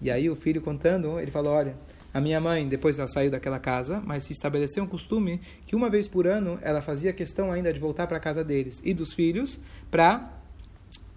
E 0.00 0.10
aí 0.10 0.30
o 0.30 0.36
filho 0.36 0.60
contando, 0.60 1.18
ele 1.18 1.30
falou: 1.30 1.52
Olha, 1.52 1.76
a 2.12 2.20
minha 2.20 2.40
mãe, 2.40 2.66
depois 2.68 2.98
ela 2.98 3.08
saiu 3.08 3.30
daquela 3.30 3.58
casa, 3.58 4.00
mas 4.04 4.24
se 4.24 4.32
estabeleceu 4.32 4.82
um 4.82 4.86
costume 4.86 5.40
que 5.66 5.76
uma 5.76 5.90
vez 5.90 6.08
por 6.08 6.26
ano 6.26 6.58
ela 6.62 6.80
fazia 6.80 7.12
questão 7.12 7.52
ainda 7.52 7.72
de 7.72 7.78
voltar 7.78 8.06
para 8.06 8.16
a 8.16 8.20
casa 8.20 8.42
deles 8.42 8.80
e 8.84 8.94
dos 8.94 9.12
filhos 9.12 9.60
para 9.90 10.32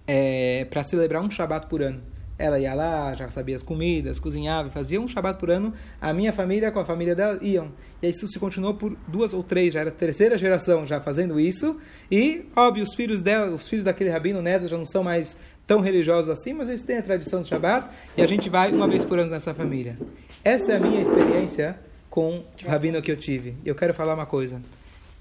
é, 0.05 0.65
para 0.65 0.83
celebrar 0.83 1.23
um 1.23 1.31
Shabat 1.31 1.67
por 1.67 1.81
ano. 1.81 2.01
Ela 2.41 2.59
ia 2.59 2.73
lá, 2.73 3.13
já 3.13 3.29
sabia 3.29 3.55
as 3.55 3.61
comidas, 3.61 4.17
cozinhava, 4.17 4.71
fazia 4.71 4.99
um 4.99 5.07
Shabat 5.07 5.39
por 5.39 5.51
ano. 5.51 5.71
A 6.01 6.11
minha 6.11 6.33
família 6.33 6.71
com 6.71 6.79
a 6.79 6.85
família 6.85 7.13
dela 7.13 7.37
iam. 7.39 7.71
E 8.01 8.09
isso 8.09 8.27
se 8.27 8.39
continuou 8.39 8.73
por 8.73 8.97
duas 9.07 9.31
ou 9.31 9.43
três, 9.43 9.73
já 9.73 9.81
era 9.81 9.89
a 9.89 9.93
terceira 9.93 10.35
geração 10.39 10.83
já 10.87 10.99
fazendo 10.99 11.39
isso. 11.39 11.77
E, 12.11 12.45
óbvio, 12.55 12.83
os 12.83 12.95
filhos 12.95 13.21
dela, 13.21 13.51
os 13.53 13.69
filhos 13.69 13.85
daquele 13.85 14.09
rabino 14.09 14.41
neto 14.41 14.67
já 14.67 14.75
não 14.75 14.87
são 14.87 15.03
mais 15.03 15.37
tão 15.67 15.81
religiosos 15.81 16.29
assim, 16.29 16.51
mas 16.51 16.67
eles 16.67 16.81
têm 16.81 16.97
a 16.97 17.03
tradição 17.03 17.41
do 17.41 17.47
Shabat 17.47 17.89
e 18.17 18.23
a 18.23 18.27
gente 18.27 18.49
vai 18.49 18.71
uma 18.71 18.87
vez 18.87 19.05
por 19.05 19.19
ano 19.19 19.29
nessa 19.29 19.53
família. 19.53 19.95
Essa 20.43 20.73
é 20.73 20.75
a 20.77 20.79
minha 20.79 20.99
experiência 20.99 21.79
com 22.09 22.43
o 22.63 22.67
rabino 22.67 22.99
que 23.03 23.11
eu 23.11 23.17
tive. 23.17 23.55
Eu 23.63 23.75
quero 23.75 23.93
falar 23.93 24.15
uma 24.15 24.25
coisa. 24.25 24.59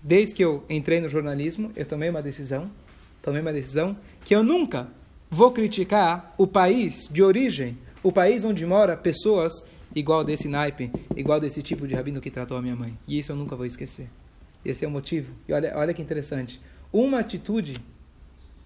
Desde 0.02 0.35
que 0.35 0.42
eu 0.42 0.64
entrei 0.70 1.02
no 1.02 1.09
jornalismo, 1.11 1.70
eu 1.76 1.85
tomei 1.85 2.09
uma 2.09 2.22
decisão, 2.22 2.70
tomei 3.20 3.42
uma 3.42 3.52
decisão 3.52 3.94
que 4.24 4.35
eu 4.35 4.42
nunca 4.42 4.88
vou 5.30 5.52
criticar 5.52 6.34
o 6.36 6.46
país 6.46 7.08
de 7.10 7.22
origem, 7.22 7.78
o 8.02 8.10
país 8.10 8.42
onde 8.42 8.66
mora 8.66 8.96
pessoas 8.96 9.64
igual 9.94 10.24
desse 10.24 10.48
naipe, 10.48 10.90
igual 11.16 11.38
desse 11.38 11.62
tipo 11.62 11.86
de 11.86 11.94
rabino 11.94 12.20
que 12.20 12.30
tratou 12.30 12.56
a 12.56 12.62
minha 12.62 12.76
mãe. 12.76 12.98
E 13.06 13.18
isso 13.18 13.32
eu 13.32 13.36
nunca 13.36 13.54
vou 13.54 13.64
esquecer. 13.64 14.08
Esse 14.64 14.84
é 14.84 14.88
o 14.88 14.90
motivo. 14.90 15.32
E 15.48 15.52
olha, 15.52 15.72
olha 15.76 15.94
que 15.94 16.02
interessante. 16.02 16.60
Uma 16.92 17.20
atitude 17.20 17.76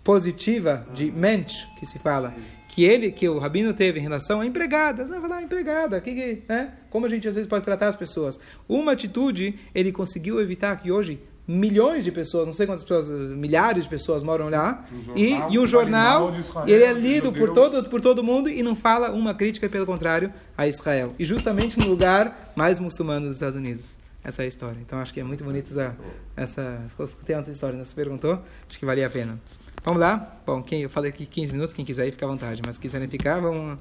positiva 0.02 0.86
de 0.94 1.10
mente 1.10 1.66
que 1.78 1.86
se 1.86 1.98
fala 1.98 2.34
que 2.68 2.84
ele 2.84 3.10
que 3.10 3.28
o 3.28 3.38
rabino 3.38 3.72
teve 3.72 3.98
em 3.98 4.02
relação 4.02 4.40
a 4.40 4.46
empregadas 4.46 5.08
não 5.08 5.18
falar 5.18 5.42
empregada 5.42 5.98
que, 5.98 6.14
que 6.14 6.42
né 6.46 6.74
como 6.90 7.06
a 7.06 7.08
gente 7.08 7.26
às 7.26 7.34
vezes 7.34 7.48
pode 7.48 7.64
tratar 7.64 7.88
as 7.88 7.96
pessoas 7.96 8.38
uma 8.68 8.92
atitude 8.92 9.58
ele 9.74 9.90
conseguiu 9.90 10.42
evitar 10.42 10.76
que 10.76 10.92
hoje 10.92 11.18
milhões 11.46 12.04
de 12.04 12.10
pessoas 12.10 12.46
não 12.46 12.54
sei 12.54 12.66
quantas 12.66 12.82
pessoas 12.82 13.10
milhares 13.10 13.84
de 13.84 13.90
pessoas 13.90 14.22
moram 14.22 14.48
lá 14.48 14.86
um 14.90 15.16
e, 15.16 15.32
e 15.50 15.58
um 15.58 15.66
jornal 15.66 16.32
ele 16.66 16.82
é 16.82 16.92
lido 16.92 17.32
por 17.32 17.52
todo 17.52 17.84
por 17.90 18.00
todo 18.00 18.24
mundo 18.24 18.48
e 18.48 18.62
não 18.62 18.74
fala 18.74 19.10
uma 19.10 19.34
crítica 19.34 19.68
pelo 19.68 19.84
contrário 19.84 20.32
a 20.56 20.66
Israel 20.66 21.14
e 21.18 21.24
justamente 21.24 21.78
no 21.78 21.86
lugar 21.86 22.52
mais 22.56 22.78
muçulmano 22.78 23.26
dos 23.26 23.36
Estados 23.36 23.56
Unidos 23.56 23.98
essa 24.22 24.42
é 24.42 24.46
a 24.46 24.48
história 24.48 24.78
então 24.80 24.98
acho 24.98 25.12
que 25.12 25.20
é 25.20 25.24
muito 25.24 25.44
bonita 25.44 25.70
essa 25.70 25.96
essa 26.34 26.80
tem 27.26 27.36
outra 27.36 27.52
história 27.52 27.76
né? 27.76 27.84
você 27.84 27.94
perguntou 27.94 28.40
acho 28.68 28.78
que 28.78 28.86
valia 28.86 29.06
a 29.06 29.10
pena 29.10 29.38
Vamos 29.84 30.00
lá? 30.00 30.38
Bom, 30.46 30.62
quem, 30.62 30.80
eu 30.80 30.88
falei 30.88 31.10
aqui 31.10 31.26
15 31.26 31.52
minutos, 31.52 31.74
quem 31.74 31.84
quiser 31.84 32.08
ir, 32.08 32.12
fica 32.12 32.24
à 32.24 32.28
vontade. 32.28 32.62
Mas 32.64 32.76
se 32.76 32.80
quiserem 32.80 33.06
ficar, 33.06 33.38
vamos, 33.38 33.78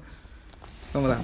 vamos 0.92 1.08
lá. 1.08 1.18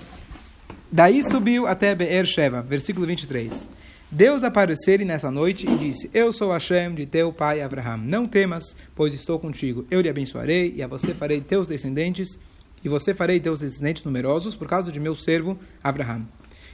Daí 0.90 1.22
subiu 1.22 1.66
até 1.66 1.94
Beer 1.94 2.24
Sheva, 2.24 2.62
versículo 2.62 3.06
23. 3.06 3.68
Deus 4.12 4.42
apareceu-lhe 4.42 5.04
nessa 5.04 5.30
noite 5.30 5.70
e 5.70 5.78
disse: 5.78 6.10
Eu 6.12 6.32
sou 6.32 6.52
Hashem 6.52 6.96
de 6.96 7.06
teu 7.06 7.32
pai 7.32 7.62
Abraham. 7.62 7.98
Não 7.98 8.26
temas, 8.26 8.76
pois 8.92 9.14
estou 9.14 9.38
contigo. 9.38 9.86
Eu 9.88 10.00
lhe 10.00 10.08
abençoarei 10.08 10.74
e 10.74 10.82
a 10.82 10.88
você 10.88 11.14
farei 11.14 11.40
teus 11.40 11.68
descendentes, 11.68 12.36
e 12.84 12.88
você 12.88 13.14
farei 13.14 13.38
teus 13.38 13.60
descendentes 13.60 14.02
numerosos 14.02 14.56
por 14.56 14.66
causa 14.66 14.90
de 14.90 14.98
meu 14.98 15.14
servo 15.14 15.56
Abraham. 15.82 16.26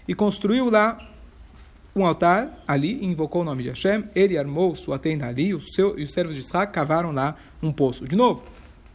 E 0.09 0.15
construiu 0.15 0.71
lá 0.71 0.97
um 1.95 2.07
altar 2.07 2.63
ali, 2.67 3.05
invocou 3.05 3.43
o 3.43 3.45
nome 3.45 3.65
de 3.65 3.69
Hashem, 3.69 4.05
ele 4.15 4.39
armou 4.39 4.75
sua 4.75 4.99
tenda 4.99 5.27
ali, 5.27 5.53
o 5.53 5.61
seu, 5.61 5.99
e 5.99 6.05
os 6.05 6.13
servos 6.15 6.35
de 6.35 6.41
Isaac 6.41 6.73
cavaram 6.73 7.13
lá 7.13 7.37
um 7.63 7.71
poço. 7.71 8.07
De 8.09 8.17
novo, 8.17 8.45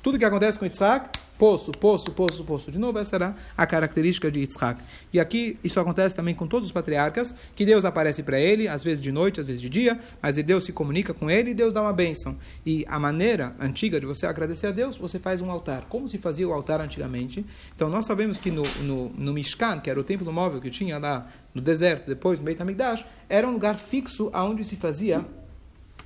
tudo 0.02 0.18
que 0.18 0.26
acontece 0.26 0.58
com 0.58 0.66
Isaac 0.66 1.12
Poço, 1.42 1.72
poço, 1.72 2.12
poço, 2.12 2.44
poço. 2.44 2.72
De 2.72 2.78
novo, 2.78 3.00
essa 3.00 3.16
era 3.16 3.36
a 3.58 3.66
característica 3.66 4.30
de 4.30 4.42
Yitzhak. 4.42 4.80
E 5.12 5.20
aqui 5.20 5.58
isso 5.64 5.80
acontece 5.80 6.16
também 6.16 6.36
com 6.36 6.46
todos 6.46 6.68
os 6.68 6.72
patriarcas, 6.72 7.34
que 7.56 7.66
Deus 7.66 7.84
aparece 7.84 8.22
para 8.22 8.40
ele, 8.40 8.68
às 8.68 8.84
vezes 8.84 9.02
de 9.02 9.12
noite, 9.12 9.40
às 9.40 9.48
vezes 9.48 9.60
de 9.60 9.68
dia, 9.68 10.00
mas 10.22 10.36
Deus 10.36 10.66
se 10.66 10.72
comunica 10.72 11.16
com 11.16 11.32
ele 11.32 11.50
e 11.50 11.54
Deus 11.56 11.74
dá 11.74 11.82
uma 11.82 11.94
bênção. 11.94 12.38
E 12.64 12.86
a 12.88 13.00
maneira 13.00 13.56
antiga 13.60 14.00
de 14.00 14.06
você 14.06 14.28
agradecer 14.28 14.68
a 14.68 14.72
Deus, 14.72 14.98
você 14.98 15.18
faz 15.18 15.42
um 15.42 15.50
altar. 15.50 15.88
Como 15.90 16.08
se 16.08 16.20
fazia 16.20 16.48
o 16.48 16.54
altar 16.54 16.80
antigamente? 16.80 17.44
Então 17.76 17.90
nós 17.90 18.06
sabemos 18.06 18.38
que 18.38 18.52
no, 18.52 18.62
no, 18.84 19.10
no 19.10 19.34
Mishkan, 19.34 19.80
que 19.80 19.90
era 19.90 20.00
o 20.00 20.04
templo 20.04 20.32
móvel 20.32 20.62
que 20.62 20.70
tinha 20.70 21.00
lá 21.00 21.28
no 21.56 21.62
deserto, 21.62 22.08
depois 22.08 22.38
no 22.38 22.46
Beit 22.46 22.62
HaMikdash, 22.62 23.04
era 23.28 23.48
um 23.48 23.54
lugar 23.54 23.80
fixo 23.80 24.30
aonde 24.32 24.64
se 24.64 24.76
fazia 24.76 25.26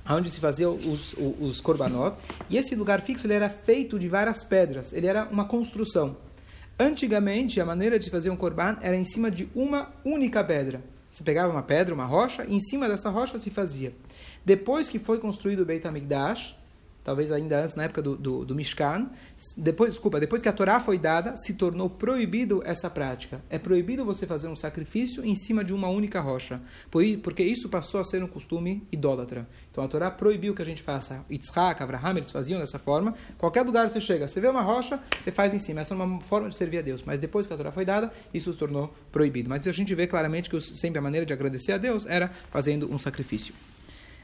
onde 0.08 0.30
se 0.30 0.40
fazia 0.40 0.68
os, 0.68 1.12
os, 1.14 1.34
os 1.40 1.60
korbanot. 1.60 2.16
E 2.48 2.56
esse 2.56 2.74
lugar 2.74 3.00
fixo 3.00 3.26
ele 3.26 3.34
era 3.34 3.48
feito 3.48 3.98
de 3.98 4.08
várias 4.08 4.44
pedras. 4.44 4.92
Ele 4.92 5.06
era 5.06 5.24
uma 5.24 5.44
construção. 5.44 6.16
Antigamente, 6.78 7.60
a 7.60 7.64
maneira 7.64 7.98
de 7.98 8.10
fazer 8.10 8.30
um 8.30 8.36
korban 8.36 8.76
era 8.82 8.96
em 8.96 9.04
cima 9.04 9.30
de 9.30 9.48
uma 9.54 9.90
única 10.04 10.44
pedra. 10.44 10.82
Você 11.10 11.24
pegava 11.24 11.50
uma 11.50 11.62
pedra, 11.62 11.94
uma 11.94 12.04
rocha, 12.04 12.44
e 12.44 12.54
em 12.54 12.58
cima 12.58 12.88
dessa 12.88 13.08
rocha 13.08 13.38
se 13.38 13.48
fazia. 13.48 13.94
Depois 14.44 14.88
que 14.88 14.98
foi 14.98 15.18
construído 15.18 15.60
o 15.60 15.64
Beit 15.64 15.86
HaMikdash, 15.86 16.54
talvez 17.06 17.30
ainda 17.30 17.62
antes, 17.62 17.76
na 17.76 17.84
época 17.84 18.02
do, 18.02 18.16
do, 18.16 18.44
do 18.44 18.52
Mishkan. 18.52 19.08
Depois, 19.56 19.92
desculpa, 19.92 20.18
depois 20.18 20.42
que 20.42 20.48
a 20.48 20.52
Torá 20.52 20.80
foi 20.80 20.98
dada, 20.98 21.36
se 21.36 21.54
tornou 21.54 21.88
proibido 21.88 22.62
essa 22.66 22.90
prática. 22.90 23.40
É 23.48 23.60
proibido 23.60 24.04
você 24.04 24.26
fazer 24.26 24.48
um 24.48 24.56
sacrifício 24.56 25.24
em 25.24 25.36
cima 25.36 25.62
de 25.62 25.72
uma 25.72 25.88
única 25.88 26.20
rocha, 26.20 26.60
porque 27.22 27.44
isso 27.44 27.68
passou 27.68 28.00
a 28.00 28.04
ser 28.04 28.24
um 28.24 28.26
costume 28.26 28.84
idólatra. 28.90 29.46
Então 29.70 29.84
a 29.84 29.88
Torá 29.88 30.10
proibiu 30.10 30.52
que 30.52 30.60
a 30.60 30.64
gente 30.64 30.82
faça. 30.82 31.24
Yitzhak, 31.30 31.80
Abraham, 31.80 32.16
eles 32.16 32.32
faziam 32.32 32.58
dessa 32.58 32.78
forma. 32.78 33.14
Qualquer 33.38 33.62
lugar 33.62 33.88
você 33.88 34.00
chega, 34.00 34.26
você 34.26 34.40
vê 34.40 34.48
uma 34.48 34.62
rocha, 34.62 34.98
você 35.20 35.30
faz 35.30 35.54
em 35.54 35.60
cima. 35.60 35.82
Essa 35.82 35.94
é 35.94 35.96
uma 35.96 36.20
forma 36.22 36.48
de 36.48 36.56
servir 36.56 36.78
a 36.78 36.82
Deus. 36.82 37.04
Mas 37.06 37.20
depois 37.20 37.46
que 37.46 37.54
a 37.54 37.56
Torá 37.56 37.70
foi 37.70 37.84
dada, 37.84 38.12
isso 38.34 38.52
se 38.52 38.58
tornou 38.58 38.92
proibido. 39.12 39.48
Mas 39.48 39.64
a 39.64 39.72
gente 39.72 39.94
vê 39.94 40.08
claramente 40.08 40.50
que 40.50 40.60
sempre 40.60 40.98
a 40.98 41.02
maneira 41.02 41.24
de 41.24 41.32
agradecer 41.32 41.70
a 41.70 41.78
Deus 41.78 42.04
era 42.04 42.32
fazendo 42.50 42.92
um 42.92 42.98
sacrifício. 42.98 43.54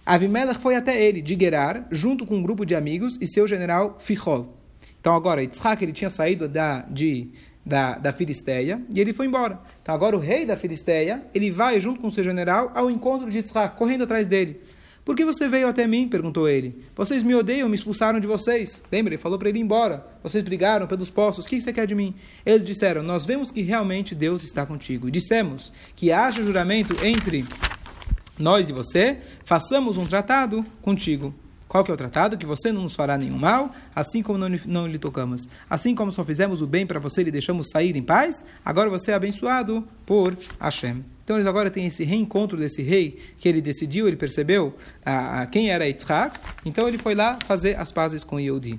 Avimelech 0.05 0.61
foi 0.61 0.75
até 0.75 1.01
ele, 1.01 1.23
de 1.23 1.37
Gerar, 1.39 1.87
junto 1.91 2.27
com 2.27 2.37
um 2.37 2.43
grupo 2.43 2.65
de 2.65 2.75
amigos 2.75 3.17
e 3.21 3.27
seu 3.27 3.47
general 3.47 3.97
Fichol. 4.01 4.57
Então 5.01 5.15
agora, 5.15 5.43
Yitzhak 5.43 5.83
ele 5.83 5.93
tinha 5.93 6.11
saído 6.11 6.49
da, 6.49 6.83
de, 6.83 7.31
da, 7.65 7.99
da 7.99 8.13
Filisteia 8.13 8.83
e 8.89 9.01
ele 9.01 9.13
foi 9.13 9.27
embora. 9.27 9.61
Então 9.81 9.95
agora 9.95 10.17
o 10.17 10.21
rei 10.21 10.45
da 10.45 10.57
Filisteia, 10.57 11.23
ele 11.35 11.51
vai 11.51 11.81
junto 11.81 12.01
com 12.01 12.11
seu 12.11 12.25
general 12.25 12.73
ao 12.75 12.91
encontro 12.91 13.31
de 13.31 13.39
Yitzhak, 13.39 13.77
correndo 13.77 14.05
atrás 14.05 14.27
dele. 14.27 14.61
Por 15.05 15.17
que 15.17 15.25
você 15.25 15.49
veio 15.49 15.67
até 15.67 15.87
mim? 15.87 16.07
perguntou 16.09 16.49
ele. 16.49 16.85
Vocês 16.95 17.25
me 17.25 17.35
odeiam, 17.35 17.69
me 17.69 17.75
expulsaram 17.75 18.21
de 18.21 18.27
vocês. 18.27 18.81
Lembra? 18.91 19.15
Ele 19.15 19.23
falou 19.23 19.37
para 19.37 19.49
ele 19.49 19.59
ir 19.59 19.63
embora. 19.63 20.07
Vocês 20.23 20.45
brigaram 20.45 20.87
pelos 20.87 21.11
poços. 21.11 21.45
O 21.45 21.49
que 21.49 21.61
você 21.61 21.73
quer 21.73 21.89
de 21.89 21.95
mim? 21.95 22.15
Eles 22.47 22.65
disseram: 22.65 23.03
Nós 23.03 23.27
vemos 23.27 23.51
que 23.51 23.63
realmente 23.63 24.15
Deus 24.15 24.45
está 24.45 24.65
contigo. 24.65 25.09
E 25.09 25.11
dissemos 25.11 25.73
que 25.97 26.13
haja 26.13 26.41
juramento 26.41 27.05
entre 27.05 27.45
nós 28.43 28.69
e 28.69 28.73
você, 28.73 29.19
façamos 29.45 29.97
um 29.97 30.05
tratado 30.05 30.67
contigo. 30.83 31.35
Qual 31.73 31.83
que 31.83 31.91
é 31.91 31.95
o 31.95 31.97
tratado? 31.97 32.37
Que 32.37 32.45
você 32.45 32.71
não 32.71 32.83
nos 32.83 32.95
fará 32.95 33.17
nenhum 33.17 33.39
mal, 33.39 33.75
assim 33.95 34.23
como 34.23 34.37
não, 34.37 34.47
não 34.67 34.87
lhe 34.87 34.99
tocamos. 34.99 35.49
Assim 35.71 35.95
como 35.95 36.13
só 36.13 36.23
fizemos 36.23 36.61
o 36.61 36.67
bem 36.67 36.87
para 36.87 37.01
você 37.01 37.23
e 37.23 37.25
lhe 37.25 37.31
deixamos 37.31 37.71
sair 37.71 37.97
em 37.97 38.03
paz, 38.03 38.45
agora 38.63 38.91
você 38.91 39.11
é 39.11 39.15
abençoado 39.15 39.83
por 40.05 40.37
Hashem. 40.61 41.03
Então 41.25 41.37
eles 41.37 41.47
agora 41.47 41.71
têm 41.71 41.87
esse 41.87 42.05
reencontro 42.05 42.59
desse 42.59 42.83
rei, 42.83 43.19
que 43.39 43.49
ele 43.49 43.63
decidiu, 43.63 44.07
ele 44.07 44.19
percebeu 44.19 44.77
a, 45.03 45.47
quem 45.47 45.71
era 45.71 45.87
Yitzhak, 45.87 46.39
então 46.67 46.87
ele 46.87 46.99
foi 46.99 47.15
lá 47.15 47.39
fazer 47.47 47.79
as 47.79 47.91
pazes 47.91 48.23
com 48.23 48.39
Yehudi. 48.39 48.79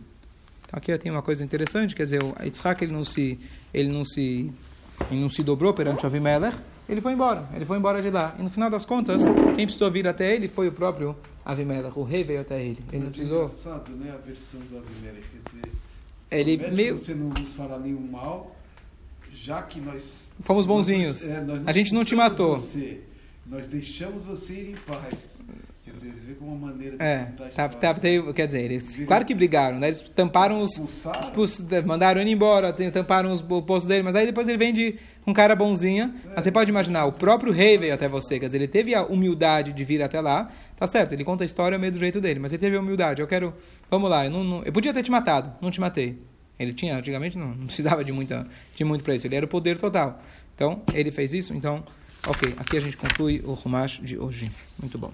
Então 0.67 0.78
aqui 0.78 0.95
tem 0.99 1.12
uma 1.12 1.23
coisa 1.23 1.43
interessante, 1.43 1.95
quer 1.95 2.04
dizer, 2.04 2.21
Yitzhak 2.43 2.84
ele 2.84 2.93
não 2.93 3.04
se, 3.04 3.39
ele 3.73 3.89
não 3.89 4.06
se, 4.06 4.52
ele 5.10 5.19
não 5.19 5.30
se 5.30 5.41
dobrou 5.41 5.73
perante 5.73 6.06
Avimelech, 6.06 6.56
ele 6.87 7.01
foi 7.01 7.13
embora, 7.13 7.47
ele 7.53 7.65
foi 7.65 7.77
embora 7.77 8.01
de 8.01 8.09
lá. 8.09 8.35
E 8.37 8.43
no 8.43 8.49
final 8.49 8.69
das 8.69 8.85
contas, 8.85 9.23
quem 9.55 9.65
precisou 9.65 9.89
vir 9.89 10.07
até 10.07 10.33
ele 10.35 10.47
foi 10.47 10.67
o 10.67 10.71
próprio 10.71 11.15
Avimelech, 11.45 11.97
o 11.97 12.03
rei 12.03 12.23
veio 12.23 12.41
até 12.41 12.61
ele. 12.61 12.83
Ele 12.91 13.03
Mas 13.05 13.07
é 13.07 13.09
precisou. 13.11 13.45
engraçado, 13.45 13.91
né? 13.91 14.11
A 14.13 14.17
versão 14.25 14.59
do 14.69 14.77
Avimelech. 14.77 15.25
Quer 15.27 15.49
dizer, 15.49 15.71
Ele 16.51 16.71
meio. 16.75 16.97
você 16.97 17.13
não 17.13 17.29
nos 17.29 17.53
fará 17.53 17.77
nenhum 17.79 18.07
mal, 18.11 18.55
já 19.33 19.61
que 19.61 19.79
nós... 19.79 20.31
Fomos 20.39 20.65
bonzinhos. 20.65 21.27
É, 21.27 21.41
nós 21.41 21.61
A 21.67 21.71
gente 21.73 21.93
não 21.93 22.03
te 22.03 22.15
matou. 22.15 22.57
Você, 22.57 23.01
nós 23.45 23.67
deixamos 23.67 24.23
você 24.23 24.53
ir 24.53 24.69
em 24.71 24.75
paz. 24.75 25.13
Quer 25.93 25.99
dizer, 26.08 26.13
você 26.19 26.25
vê 26.25 26.34
como 26.34 26.53
uma 26.56 26.67
maneira 26.67 26.97
de 26.97 27.03
É, 27.03 27.25
tá, 27.56 27.69
tá, 27.69 27.93
teve- 27.93 28.34
quer 28.34 28.47
dizer, 28.47 28.63
eles, 28.63 28.95
claro 29.06 29.23
que 29.25 29.34
brigaram, 29.36 29.77
né? 29.79 29.88
Eles 29.88 30.01
tamparam 30.01 30.60
os, 30.60 30.71
Expulsaram? 30.71 31.19
expuls- 31.19 31.63
mandaram 31.86 32.19
ele 32.19 32.32
embora, 32.32 32.73
tamparam 32.91 33.32
os 33.32 33.41
o 33.41 33.62
poço 33.62 33.88
dele, 33.88 34.01
mas 34.03 34.15
aí 34.15 34.25
depois 34.25 34.47
ele 34.47 34.58
vem 34.58 34.73
de 34.73 34.95
um 35.27 35.34
cara 35.34 35.56
bonzinho. 35.56 36.13
Mas 36.36 36.43
você 36.43 36.51
pode 36.51 36.69
imaginar, 36.69 37.06
o 37.06 37.12
próprio 37.12 37.51
rei 37.53 37.77
veio 37.77 37.93
até 37.93 38.08
você, 38.10 38.39
quer 38.39 38.47
dizer, 38.47 38.58
ele 38.58 38.67
teve 38.67 38.95
a 38.95 39.03
humildade 39.06 39.71
de 39.71 39.84
vir 39.84 40.01
até 40.01 40.19
lá, 40.19 40.51
tá 40.77 40.88
certo? 40.88 41.13
Ele 41.13 41.23
conta 41.23 41.43
a 41.43 41.45
história 41.45 41.77
meio 41.77 41.91
do 41.91 41.99
jeito 41.99 42.19
dele, 42.19 42.39
mas 42.39 42.51
ele 42.51 42.60
teve 42.62 42.75
a 42.75 42.79
humildade. 42.79 43.21
Eu 43.21 43.27
quero, 43.27 43.53
vamos 43.89 44.10
lá, 44.10 44.25
eu, 44.25 44.32
não, 44.32 44.43
não- 44.43 44.63
eu 44.63 44.73
podia 44.73 44.93
ter 44.93 45.03
te 45.03 45.12
matado, 45.12 45.53
não 45.62 45.69
te 45.69 45.79
matei. 45.79 46.17
Ele 46.60 46.73
tinha, 46.73 46.97
antigamente 46.97 47.38
não, 47.38 47.49
não 47.49 47.65
precisava 47.65 48.03
de 48.03 48.12
muita, 48.12 48.47
de 48.75 48.84
muito 48.84 49.03
para 49.03 49.13
isso. 49.15 49.25
Ele 49.27 49.36
era 49.36 49.45
o 49.45 49.49
poder 49.49 49.77
total. 49.77 50.21
Então 50.56 50.82
ele 50.93 51.12
fez 51.12 51.34
isso. 51.34 51.53
Então, 51.53 51.84
ok. 52.27 52.53
Aqui 52.58 52.77
a 52.77 52.79
gente 52.79 52.95
conclui 52.95 53.41
o 53.43 53.53
Rumash 53.53 53.99
de 54.03 54.17
hoje. 54.19 54.51
Muito 54.79 54.97
bom. 54.97 55.12